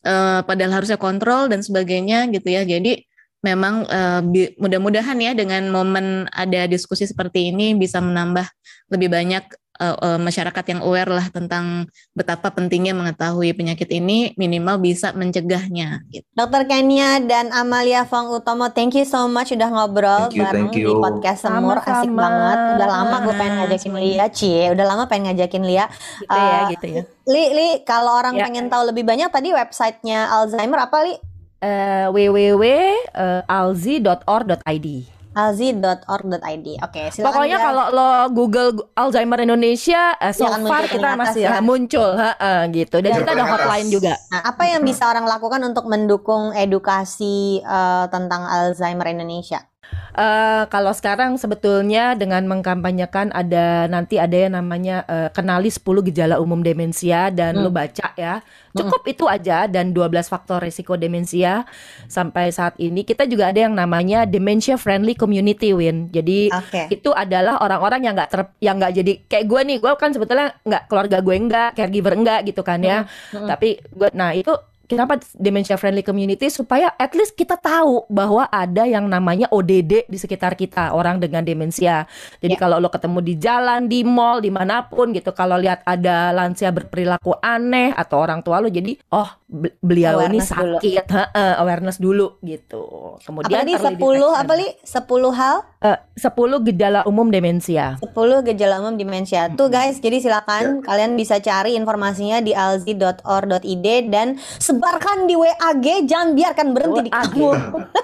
eh, 0.02 0.40
padahal 0.42 0.82
harusnya 0.82 0.98
kontrol 0.98 1.46
dan 1.46 1.62
sebagainya 1.62 2.26
gitu 2.34 2.50
ya. 2.50 2.66
Jadi 2.66 3.06
memang 3.44 3.84
bi- 4.24 4.56
mudah-mudahan 4.56 5.20
ya 5.20 5.36
dengan 5.36 5.68
momen 5.68 6.24
ada 6.32 6.64
diskusi 6.64 7.04
seperti 7.04 7.52
ini 7.52 7.76
bisa 7.76 8.00
menambah 8.00 8.48
lebih 8.88 9.12
banyak 9.12 9.44
uh, 9.80 9.96
uh, 9.98 10.18
masyarakat 10.18 10.64
yang 10.70 10.80
aware 10.80 11.10
lah 11.10 11.26
tentang 11.28 11.84
betapa 12.14 12.50
pentingnya 12.50 12.94
mengetahui 12.94 13.50
penyakit 13.52 13.90
ini 13.90 14.30
minimal 14.38 14.78
bisa 14.78 15.10
mencegahnya. 15.12 15.98
Gitu. 16.08 16.22
Dokter 16.32 16.62
Kenia 16.64 17.18
dan 17.20 17.50
Amalia 17.50 18.06
Fong 18.06 18.30
Utomo, 18.30 18.70
thank 18.70 18.94
you 18.94 19.02
so 19.02 19.26
much 19.26 19.50
udah 19.50 19.66
ngobrol 19.66 20.30
Thank 20.30 20.38
you, 20.38 20.42
bareng 20.46 20.68
thank 20.70 20.78
you. 20.78 20.88
di 20.88 20.94
podcast 20.94 21.40
Semur, 21.42 21.78
asik 21.80 21.90
Sama-sama. 22.06 22.20
banget. 22.22 22.58
Udah 22.78 22.88
lama 22.88 23.16
gue 23.20 23.34
pengen 23.34 23.54
ngajakin 23.60 23.92
Lia, 23.98 24.26
Cie. 24.30 24.64
Udah 24.70 24.86
lama 24.86 25.02
pengen 25.04 25.24
ngajakin 25.32 25.62
Lia. 25.66 25.84
Gitu 25.90 26.30
ya, 26.30 26.54
Uh, 26.54 26.62
gitu 26.70 26.86
ya. 26.86 27.02
Li, 27.24 27.44
Li, 27.56 27.68
kalau 27.82 28.12
orang 28.14 28.36
Ya. 28.36 28.44
pengen 28.46 28.68
tahu 28.68 28.92
lebih 28.92 29.02
banyak 29.02 29.32
tadi 29.32 29.50
websitenya 29.50 30.28
Alzheimer 30.30 30.86
apa 30.86 31.02
Li? 31.02 31.14
Eh, 31.64 32.04
www.alzi.org.id. 32.12 34.88
alzi.org.id. 35.34 36.68
Oke, 36.78 37.10
silakan. 37.10 37.26
Pokoknya 37.26 37.58
kalau 37.58 37.90
lo 37.90 38.06
Google 38.30 38.86
Alzheimer 38.94 39.42
Indonesia, 39.42 40.14
eh, 40.14 40.30
so 40.30 40.46
akan 40.46 40.62
far 40.62 40.86
kita 40.86 41.18
masih 41.18 41.42
ya. 41.42 41.58
eh, 41.58 41.58
muncul, 41.58 42.14
ha, 42.14 42.38
eh, 42.38 42.70
gitu. 42.70 43.02
Dan 43.02 43.10
Ya, 43.10 43.18
kita 43.18 43.32
ada 43.32 43.34
paling 43.34 43.48
atas. 43.50 43.66
hotline 43.66 43.88
juga. 43.90 44.14
Nah, 44.30 44.46
apa 44.46 44.62
yang 44.68 44.86
bisa 44.86 45.08
orang 45.08 45.24
lakukan 45.26 45.58
untuk 45.64 45.88
mendukung 45.90 46.54
edukasi 46.54 47.58
eh, 47.58 48.04
tentang 48.08 48.46
Alzheimer 48.46 49.10
Indonesia? 49.10 49.66
Eh, 50.14 50.64
kalau 50.70 50.94
sekarang 50.94 51.34
sebetulnya 51.34 52.14
dengan 52.14 52.46
mengkampanyekan 52.46 53.34
ada 53.34 53.90
nanti 53.90 54.14
ada 54.22 54.46
yang 54.46 54.54
namanya 54.54 55.02
eh, 55.10 55.26
kenali 55.34 55.66
10 55.66 56.06
gejala 56.06 56.38
umum 56.38 56.62
demensia 56.62 57.34
dan 57.34 57.58
Hmm. 57.58 57.66
lo 57.66 57.70
baca 57.74 58.14
ya. 58.14 58.38
Cukup 58.70 59.02
itu 59.06 59.26
aja 59.26 59.66
dan 59.66 59.90
12 59.90 60.30
faktor 60.30 60.62
risiko 60.62 60.94
demensia 60.94 61.66
sampai 62.06 62.54
saat 62.54 62.78
ini 62.78 63.02
kita 63.02 63.26
juga 63.26 63.50
ada 63.50 63.66
yang 63.66 63.74
namanya 63.74 64.22
dementia 64.22 64.78
friendly 64.78 65.18
community 65.18 65.74
win. 65.74 66.06
Jadi 66.14 66.46
Oke. 66.54 66.94
itu 66.94 67.10
adalah 67.10 67.58
orang-orang 67.58 68.06
yang 68.06 68.14
nggak 68.14 68.30
ter 68.30 68.40
yang 68.62 68.78
nggak 68.78 68.94
jadi 68.94 69.12
kayak 69.26 69.46
gue 69.50 69.60
nih 69.66 69.78
gue 69.82 69.92
kan 69.98 70.10
sebetulnya 70.14 70.54
nggak 70.62 70.82
keluarga 70.86 71.18
gue 71.18 71.34
nggak 71.42 71.68
caregiver 71.74 72.14
enggak 72.14 72.40
gitu 72.46 72.62
kan 72.62 72.78
ya 72.78 73.02
Mm-mm. 73.34 73.50
tapi 73.50 73.82
gue 73.82 74.08
nah 74.14 74.30
itu 74.30 74.54
kenapa 74.84 75.16
dementia 75.32 75.74
friendly 75.74 76.00
community 76.00 76.46
supaya 76.46 76.92
at 76.94 77.12
least 77.12 77.32
kita 77.32 77.54
tahu 77.54 78.04
bahwa 78.06 78.46
ada 78.46 78.84
yang 78.84 79.04
namanya 79.04 79.48
ODD 79.48 80.04
di 80.04 80.14
sekitar 80.14 80.54
kita 80.54 80.90
orang 80.90 81.18
dengan 81.18 81.40
demensia 81.40 82.04
jadi 82.38 82.52
Ya. 82.52 82.60
kalau 82.60 82.76
lo 82.76 82.88
ketemu 82.88 83.18
di 83.20 83.34
jalan 83.36 83.80
di 83.84 84.00
mall 84.00 84.38
di 84.38 84.48
mana 84.48 84.84
pun 84.84 85.10
gitu 85.10 85.30
kalau 85.30 85.56
lihat 85.56 85.82
ada 85.82 86.30
lansia 86.30 86.70
berperilaku 86.70 87.34
aneh 87.36 87.90
atau 87.90 88.18
orang 88.18 88.40
tua 88.40 88.58
lo 88.58 88.68
jadi 88.68 88.94
oh 89.10 89.26
be- 89.44 89.74
beliau 89.78 90.22
ini 90.22 90.38
Awareness 90.38 90.50
dulu. 90.50 90.76
sakit 90.78 91.04
heeh, 91.08 91.52
awareness 91.56 91.96
dulu 91.96 92.26
gitu 92.40 92.82
Apa 93.16 93.24
kemudian 93.24 93.64
10 93.64 93.74
detection. 93.90 94.34
apa 94.34 94.52
Li? 94.54 94.68
10 94.78 95.02
hal? 95.32 95.56
Eh, 95.80 95.98
10 96.16 96.30
gejala 96.64 97.00
umum 97.04 97.26
demensia 97.26 97.96
10 97.98 98.14
gejala 98.44 98.78
umum 98.78 98.94
demensia. 98.94 99.50
Tuh 99.50 99.66
guys, 99.66 99.98
jadi 99.98 100.18
silakan 100.18 100.80
kalian 100.80 101.14
bisa 101.14 101.38
cari 101.38 101.74
informasinya 101.74 102.38
di 102.38 102.52
alzi.or.id 102.52 103.86
dan 104.06 104.36
sebarkan 104.74 105.30
di 105.30 105.34
WAG, 105.38 105.86
jangan 106.10 106.34
biarkan 106.34 106.66
berhenti 106.74 107.00
di 107.06 107.10
kamu. 107.14 107.50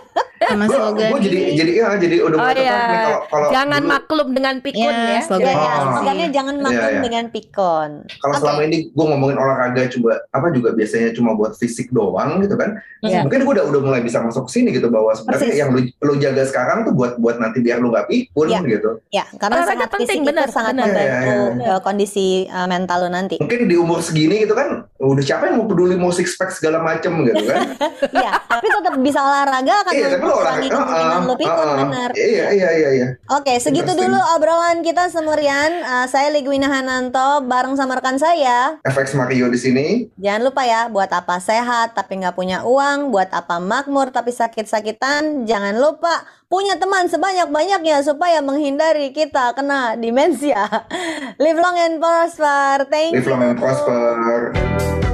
Sama 0.50 0.64
Gue 0.64 0.74
slogan 0.74 1.10
jadi 1.20 1.38
ini. 1.38 1.52
jadi 1.54 1.72
ya 1.72 1.88
jadi 1.96 2.16
udah 2.20 2.38
Oh 2.40 2.50
iya, 2.52 2.78
kalau 2.80 3.20
kalau 3.24 3.48
jangan 3.50 3.80
dulu- 3.80 3.90
maklum 3.90 4.28
dengan 4.30 4.54
pikun 4.58 4.90
Ya, 4.90 5.06
ya. 5.08 5.20
slogan. 5.22 5.46
Ya, 5.46 5.54
ya, 5.54 5.70
Ah. 5.70 5.80
slogannya 5.92 6.28
jangan 6.30 6.54
Iya, 6.54 6.64
maklum 6.64 6.90
iya. 6.90 7.00
dengan 7.00 7.24
pikon. 7.30 7.90
kalau 8.16 8.32
Oke. 8.32 8.40
selama 8.40 8.60
ini 8.62 8.76
gue 8.88 9.04
ngomongin 9.06 9.36
olahraga 9.36 9.82
coba 9.88 10.10
apa 10.28 10.46
juga 10.50 10.68
biasanya 10.72 11.10
cuma 11.12 11.30
buat 11.32 11.52
fisik 11.54 11.88
doang 11.90 12.40
gitu 12.40 12.54
kan 12.54 12.70
Iya. 13.00 13.22
mungkin 13.22 13.40
gue 13.40 13.52
udah 13.52 13.64
udah 13.66 13.80
mulai 13.82 14.00
bisa 14.00 14.18
masuk 14.18 14.44
ke 14.44 14.52
sini 14.52 14.68
gitu 14.70 14.88
bahwa 14.88 15.10
sebenarnya 15.10 15.40
Persis. 15.46 15.56
yang 15.56 15.70
lu, 15.70 15.80
lu 15.86 16.14
jaga 16.16 16.42
sekarang 16.44 16.82
tuh 16.82 16.92
buat 16.92 17.16
buat 17.16 17.36
nanti 17.36 17.58
biar 17.58 17.78
lu 17.78 17.88
nggak 17.88 18.06
pikun 18.06 18.46
Iya. 18.46 18.60
gitu 18.68 18.90
Ya, 19.10 19.24
karena 19.32 19.56
Olahraga 19.56 19.70
sangat 19.76 19.88
penting, 19.90 20.06
fisik 20.10 20.26
benar, 20.26 20.44
itu 20.44 20.52
sangat 20.52 20.72
benar. 20.72 20.86
membantu 20.86 21.30
Iya, 21.30 21.60
iya, 21.60 21.70
uh, 21.70 21.80
kondisi 21.80 22.26
uh, 22.46 22.66
mental 22.66 22.98
lo 22.98 23.08
nanti. 23.08 23.36
mungkin 23.38 23.60
di 23.62 23.76
umur 23.76 24.00
segini 24.00 24.36
gitu 24.40 24.52
kan 24.52 24.68
udah 24.96 25.22
siapa 25.22 25.46
yang 25.46 25.56
mau 25.56 25.66
peduli 25.66 25.94
mau 25.94 26.10
six 26.10 26.34
pack 26.34 26.50
segala 26.50 26.80
macem 26.80 27.12
gitu 27.24 27.44
kan 27.44 27.60
Iya, 28.16 28.32
tapi 28.42 28.66
tetap 28.66 28.94
bisa 28.98 29.20
olahraga 29.20 29.72
akan 29.80 29.92
iya 29.92 30.06
tapi 30.10 30.22
lu 30.22 30.36
mengurangi 30.40 30.68
kemungkinan 30.72 31.20
lo 31.28 31.34
pikun, 31.36 31.66
uh-uh. 31.68 31.78
benar. 31.84 32.10
iya 32.16 32.46
iya 32.56 32.70
iya 32.72 32.90
iya 32.96 33.08
Oke, 33.30 33.60
segitu 33.60 33.92
dulu 33.92 34.16
obrolan 34.34 34.80
kita 34.80 35.12
semurian. 35.12 35.84
Uh, 35.84 36.06
saya 36.08 36.32
Ligwina 36.32 36.72
Hananto 36.72 37.44
bareng 37.44 37.76
sama 37.76 38.00
rekan 38.00 38.16
saya. 38.16 38.80
FX 38.82 39.14
Mario 39.14 39.52
di 39.52 39.58
sini 39.60 39.86
Jangan 40.18 40.42
lupa 40.42 40.62
ya, 40.64 40.88
buat 40.88 41.12
apa 41.12 41.38
sehat 41.38 41.94
tapi 41.94 42.24
nggak 42.24 42.34
punya 42.34 42.64
uang, 42.64 43.12
buat 43.12 43.30
apa 43.30 43.60
makmur 43.60 44.10
tapi 44.10 44.32
sakit-sakitan. 44.32 45.44
Jangan 45.44 45.76
lupa 45.78 46.24
punya 46.50 46.80
teman 46.80 47.06
sebanyak-banyaknya 47.06 48.02
supaya 48.02 48.42
menghindari 48.42 49.14
kita 49.14 49.54
kena 49.54 49.94
demensia. 49.94 50.66
Live 51.42 51.60
long 51.60 51.76
and 51.78 51.96
prosper. 52.02 52.88
Thank 52.90 53.14
live 53.14 53.26
you. 53.26 53.32
long 53.32 53.44
and 53.44 53.58
prosper 53.58 55.09